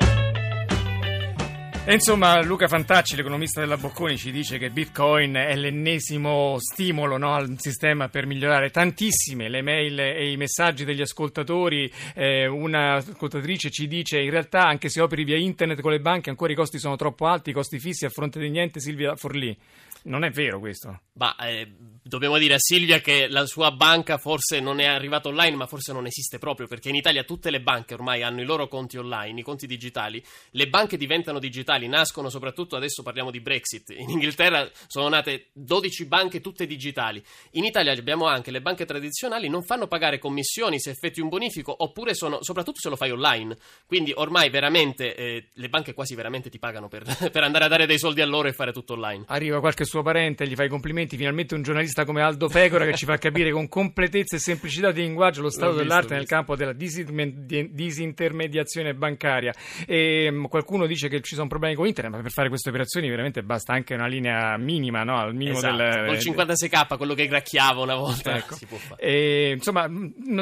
E 1.90 1.94
insomma, 1.94 2.42
Luca 2.42 2.68
Fantacci, 2.68 3.16
l'economista 3.16 3.62
della 3.62 3.78
Bocconi, 3.78 4.18
ci 4.18 4.30
dice 4.30 4.58
che 4.58 4.72
Bitcoin 4.72 5.36
è 5.36 5.56
l'ennesimo 5.56 6.58
stimolo 6.60 7.16
no, 7.16 7.34
al 7.34 7.56
sistema 7.60 8.10
per 8.10 8.26
migliorare 8.26 8.72
tantissime 8.72 9.48
le 9.48 9.62
mail 9.62 9.98
e 9.98 10.30
i 10.30 10.36
messaggi 10.36 10.84
degli 10.84 11.00
ascoltatori. 11.00 11.90
Eh, 12.14 12.46
una 12.46 12.96
ascoltatrice 12.96 13.70
ci 13.70 13.88
dice: 13.88 14.20
In 14.20 14.32
realtà, 14.32 14.66
anche 14.66 14.90
se 14.90 15.00
operi 15.00 15.24
via 15.24 15.38
internet 15.38 15.80
con 15.80 15.92
le 15.92 16.02
banche, 16.02 16.30
ancora 16.30 16.52
i 16.52 16.58
costi 16.58 16.78
sono 16.78 16.98
troppo 16.98 17.26
alti, 17.26 17.52
i 17.52 17.54
costi 17.54 17.80
fissi 17.80 18.04
a 18.04 18.10
fronte 18.10 18.38
di 18.38 18.50
niente. 18.50 18.82
Silvia 18.82 19.16
Forlì. 19.16 19.58
Non 20.04 20.24
è 20.24 20.30
vero 20.30 20.60
questo. 20.60 21.02
Ma 21.14 21.36
eh, 21.38 21.70
dobbiamo 22.02 22.38
dire 22.38 22.54
a 22.54 22.60
Silvia 22.60 23.00
che 23.00 23.28
la 23.28 23.46
sua 23.46 23.72
banca 23.72 24.18
forse 24.18 24.62
non 24.62 24.80
è 24.80 24.86
arrivata 24.86 25.28
online, 25.28 25.58
ma 25.58 25.68
forse 25.68 25.92
non 25.92 26.06
esiste 26.06 26.38
proprio, 26.38 26.66
perché 26.66 26.88
in 26.90 26.96
Italia 26.96 27.24
tutte 27.24 27.50
le 27.50 27.62
banche 27.62 27.94
ormai 27.94 28.24
hanno 28.24 28.42
i 28.42 28.46
loro 28.46 28.68
conti 28.68 28.98
online, 28.98 29.40
i 29.40 29.44
conti 29.44 29.68
digitali. 29.68 30.24
Le 30.52 30.70
banche 30.70 30.96
diventano 30.96 31.40
digitali, 31.40 31.77
nascono 31.86 32.30
soprattutto 32.30 32.76
adesso 32.76 33.04
parliamo 33.04 33.30
di 33.30 33.42
Brexit. 33.42 33.94
In 33.96 34.10
Inghilterra 34.10 34.68
sono 34.88 35.08
nate 35.10 35.50
12 35.54 36.06
banche 36.06 36.42
tutte 36.42 36.66
digitali. 36.66 37.24
In 37.52 37.66
Italia 37.66 37.92
abbiamo 37.92 38.26
anche 38.26 38.50
le 38.50 38.62
banche 38.62 38.86
tradizionali 38.86 39.50
non 39.50 39.64
fanno 39.64 39.86
pagare 39.88 40.18
commissioni 40.18 40.80
se 40.80 40.90
effettui 40.90 41.22
un 41.22 41.30
bonifico, 41.30 41.76
oppure 41.78 42.16
sono 42.16 42.42
soprattutto 42.42 42.80
se 42.80 42.90
lo 42.90 42.96
fai 42.96 43.12
online. 43.12 43.56
Quindi 43.86 44.12
ormai 44.16 44.50
veramente 44.50 45.14
eh, 45.16 45.50
le 45.54 45.70
banche 45.70 45.94
quasi 45.94 46.16
veramente 46.16 46.50
ti 46.50 46.58
pagano 46.58 46.88
per, 46.88 47.04
per 47.32 47.44
andare 47.44 47.66
a 47.66 47.68
dare 47.68 47.86
dei 47.86 48.00
soldi 48.00 48.22
a 48.22 48.26
loro 48.26 48.48
e 48.48 48.54
fare 48.54 48.72
tutto 48.72 48.94
online. 48.94 49.26
Arriva 49.28 49.60
qualche 49.60 49.86
suo 49.86 50.02
parente, 50.02 50.48
gli 50.48 50.56
fa 50.56 50.64
i 50.64 50.70
complimenti, 50.70 51.18
finalmente 51.18 51.54
un 51.54 51.62
giornalista 51.62 52.06
come 52.06 52.22
Aldo 52.22 52.48
Pecora 52.48 52.86
che 52.86 52.96
ci 52.96 53.06
fa 53.06 53.18
capire 53.18 53.52
con 53.52 53.68
completezza 53.68 54.38
e 54.38 54.40
semplicità 54.40 54.92
di 54.92 55.02
linguaggio 55.02 55.42
lo 55.42 55.50
stato 55.50 55.72
visto, 55.72 55.84
dell'arte 55.84 56.16
nel 56.16 56.26
campo 56.26 56.56
della 56.56 56.74
disinterme- 56.74 57.46
disintermediazione 57.72 58.94
bancaria. 58.94 59.54
E, 59.86 60.32
mh, 60.32 60.48
qualcuno 60.48 60.86
dice 60.86 61.10
che 61.10 61.22
ci 61.22 61.36
sono 61.36 61.48
problemi 61.58 61.76
con 61.76 61.88
internet, 61.88 62.14
ma 62.16 62.22
per 62.22 62.32
fare 62.32 62.50
queste 62.50 62.70
operazioni 62.70 63.10
veramente 63.10 63.44
basta 63.44 63.74
anche 63.74 63.94
una 63.94 64.08
linea 64.08 64.58
minima, 64.58 65.04
no? 65.04 65.18
al 65.18 65.36
minimo 65.36 65.58
Esatto, 65.58 65.76
del... 65.76 66.06
col 66.06 66.18
56k, 66.18 66.98
quello 66.98 67.14
che 67.14 67.28
gracchiava 67.28 67.82
una 67.82 67.96
volta, 67.96 68.36
Ecco. 68.36 68.56
si 68.56 68.66
può 68.66 68.78
fare. 68.78 69.02
E, 69.02 69.52
insomma, 69.56 69.90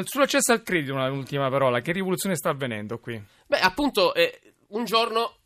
sull'accesso 0.04 0.52
al 0.52 0.62
credito, 0.62 0.92
una 0.92 1.10
ultima 1.10 1.48
parola, 1.50 1.80
che 1.80 1.92
rivoluzione 1.92 2.36
sta 2.36 2.50
avvenendo 2.50 2.98
qui? 2.98 3.20
Beh, 3.46 3.58
appunto, 3.58 4.14
eh, 4.14 4.40
un 4.68 4.84
giorno 4.84 5.36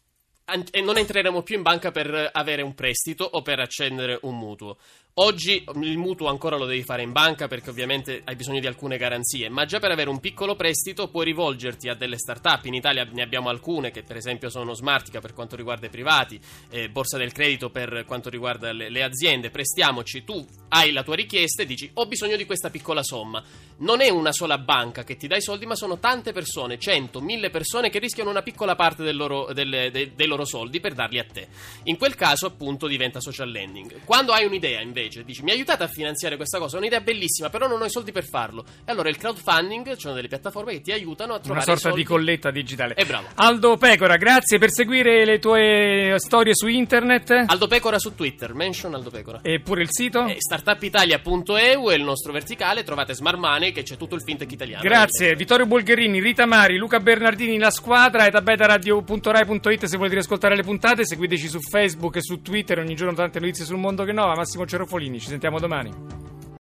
e 0.71 0.81
non 0.81 0.97
entreremo 0.97 1.43
più 1.43 1.57
in 1.57 1.63
banca 1.63 1.91
per 1.91 2.31
avere 2.33 2.63
un 2.63 2.75
prestito 2.75 3.25
o 3.25 3.43
per 3.43 3.61
accendere 3.61 4.19
un 4.23 4.37
mutuo. 4.37 4.79
Oggi 5.23 5.63
il 5.83 5.99
mutuo 5.99 6.29
ancora 6.29 6.57
lo 6.57 6.65
devi 6.65 6.83
fare 6.83 7.03
in 7.03 7.13
banca 7.13 7.47
perché 7.47 7.69
ovviamente 7.69 8.23
hai 8.25 8.37
bisogno 8.37 8.59
di 8.59 8.67
alcune 8.67 8.97
garanzie, 8.97 9.51
ma 9.51 9.67
già 9.67 9.79
per 9.79 9.91
avere 9.91 10.09
un 10.09 10.19
piccolo 10.19 10.57
prestito 10.57 11.09
puoi 11.09 11.27
rivolgerti 11.27 11.91
a 11.91 11.95
delle 11.95 12.17
start-up. 12.17 12.65
In 12.65 12.73
Italia 12.73 13.05
ne 13.05 13.21
abbiamo 13.21 13.51
alcune 13.51 13.91
che 13.91 14.03
per 14.03 14.17
esempio 14.17 14.49
sono 14.49 14.73
Smartica 14.73 15.21
per 15.21 15.35
quanto 15.35 15.57
riguarda 15.57 15.89
i 15.89 15.91
privati, 15.91 16.41
eh, 16.71 16.89
Borsa 16.89 17.19
del 17.19 17.33
Credito 17.33 17.69
per 17.69 18.05
quanto 18.07 18.31
riguarda 18.31 18.73
le, 18.73 18.89
le 18.89 19.03
aziende. 19.03 19.51
Prestiamoci, 19.51 20.25
tu 20.25 20.43
hai 20.69 20.91
la 20.91 21.03
tua 21.03 21.17
richiesta 21.17 21.65
e 21.65 21.67
dici 21.67 21.91
ho 21.93 22.07
bisogno 22.07 22.37
di 22.37 22.47
questa 22.47 22.71
piccola 22.71 23.03
somma. 23.03 23.45
Non 23.81 24.01
è 24.01 24.09
una 24.09 24.33
sola 24.33 24.57
banca 24.57 25.05
che 25.05 25.17
ti 25.17 25.27
dà 25.27 25.37
i 25.37 25.43
soldi, 25.43 25.67
ma 25.67 25.75
sono 25.75 25.99
tante 25.99 26.33
persone, 26.33 26.79
100, 26.79 27.21
1000 27.21 27.51
persone 27.51 27.91
che 27.91 27.99
rischiano 27.99 28.31
una 28.31 28.43
piccola 28.43 28.75
parte 28.75 29.03
del 29.03 29.17
loro- 29.17 29.53
delle- 29.53 29.91
dei, 29.91 30.15
dei 30.15 30.27
loro 30.27 30.47
soldi 30.47 30.81
per 30.81 30.95
darli 30.95 31.19
a 31.19 31.27
te. 31.31 31.49
In 31.85 31.99
quel 31.99 32.15
caso 32.15 32.47
appunto 32.47 32.87
diventa 32.87 33.21
social 33.21 33.51
lending. 33.51 34.01
Quando 34.05 34.33
hai 34.33 34.47
un'idea 34.47 34.81
invece 34.81 35.09
dici 35.25 35.43
mi 35.43 35.51
aiutate 35.51 35.83
a 35.83 35.87
finanziare 35.89 36.37
questa 36.37 36.59
cosa, 36.59 36.77
è 36.77 36.79
un'idea 36.79 37.01
bellissima, 37.01 37.51
però 37.51 37.67
non 37.67 37.81
ho 37.81 37.85
i 37.85 37.91
soldi 37.91 38.13
per 38.13 38.25
farlo. 38.25 38.65
E 38.85 38.91
allora 38.93 39.09
il 39.09 39.17
crowdfunding, 39.17 39.95
ci 39.95 40.01
sono 40.01 40.15
delle 40.15 40.29
piattaforme 40.29 40.73
che 40.73 40.81
ti 40.81 40.93
aiutano 40.93 41.33
a 41.33 41.37
Una 41.37 41.45
trovare 41.45 41.65
sorta 41.65 41.81
i 41.81 41.83
soldi. 41.83 42.01
di 42.01 42.05
colletta 42.07 42.51
digitale. 42.51 42.95
Eh, 42.95 43.05
bravo. 43.05 43.27
Aldo 43.35 43.77
Pecora, 43.77 44.17
grazie 44.17 44.59
per 44.59 44.71
seguire 44.73 45.25
le 45.25 45.39
tue 45.39 46.15
storie 46.19 46.55
su 46.55 46.67
internet. 46.69 47.45
Aldo 47.47 47.67
Pecora 47.67 47.99
su 47.99 48.15
Twitter, 48.15 48.55
mention 48.55 48.95
Aldo 48.95 49.11
Pecora. 49.11 49.41
E 49.43 49.61
pure 49.61 49.83
il 49.83 49.89
sito? 49.91 50.27
Eh, 50.27 50.37
startupitalia.eu 50.39 51.89
è 51.91 51.95
il 51.95 52.03
nostro 52.03 52.33
verticale, 52.33 52.83
trovate 52.83 53.15
Smart 53.15 53.39
Money 53.39 53.73
che 53.73 53.83
c'è 53.83 53.97
tutto 53.97 54.15
il 54.15 54.23
fintech 54.23 54.51
italiano. 54.53 54.83
Grazie, 54.83 55.35
Vittorio 55.35 55.67
Bulgherini, 55.67 56.21
Rita 56.21 56.47
Mari, 56.47 56.77
Luca 56.77 57.01
Bernardini, 57.01 57.59
la 57.59 57.71
squadra 57.71 58.27
e 58.27 58.31
tabetaradio.rai.it 58.31 59.85
se 59.85 59.97
volete 59.97 60.19
ascoltare 60.19 60.57
le 60.57 60.63
puntate, 60.63 61.05
seguiteci 61.05 61.49
su 61.49 61.61
Facebook 61.61 62.17
e 62.17 62.23
su 62.23 62.43
Twitter, 62.43 62.79
ogni 62.79 62.95
giorno 62.95 63.15
tante 63.15 63.39
notizie 63.41 63.65
sul 63.65 63.79
mondo 63.79 64.05
che 64.05 64.13
nova. 64.13 64.35
Massimo 64.35 64.65
Cerofolini, 64.91 65.21
ci 65.21 65.29
sentiamo 65.29 65.61
domani. 65.61 65.93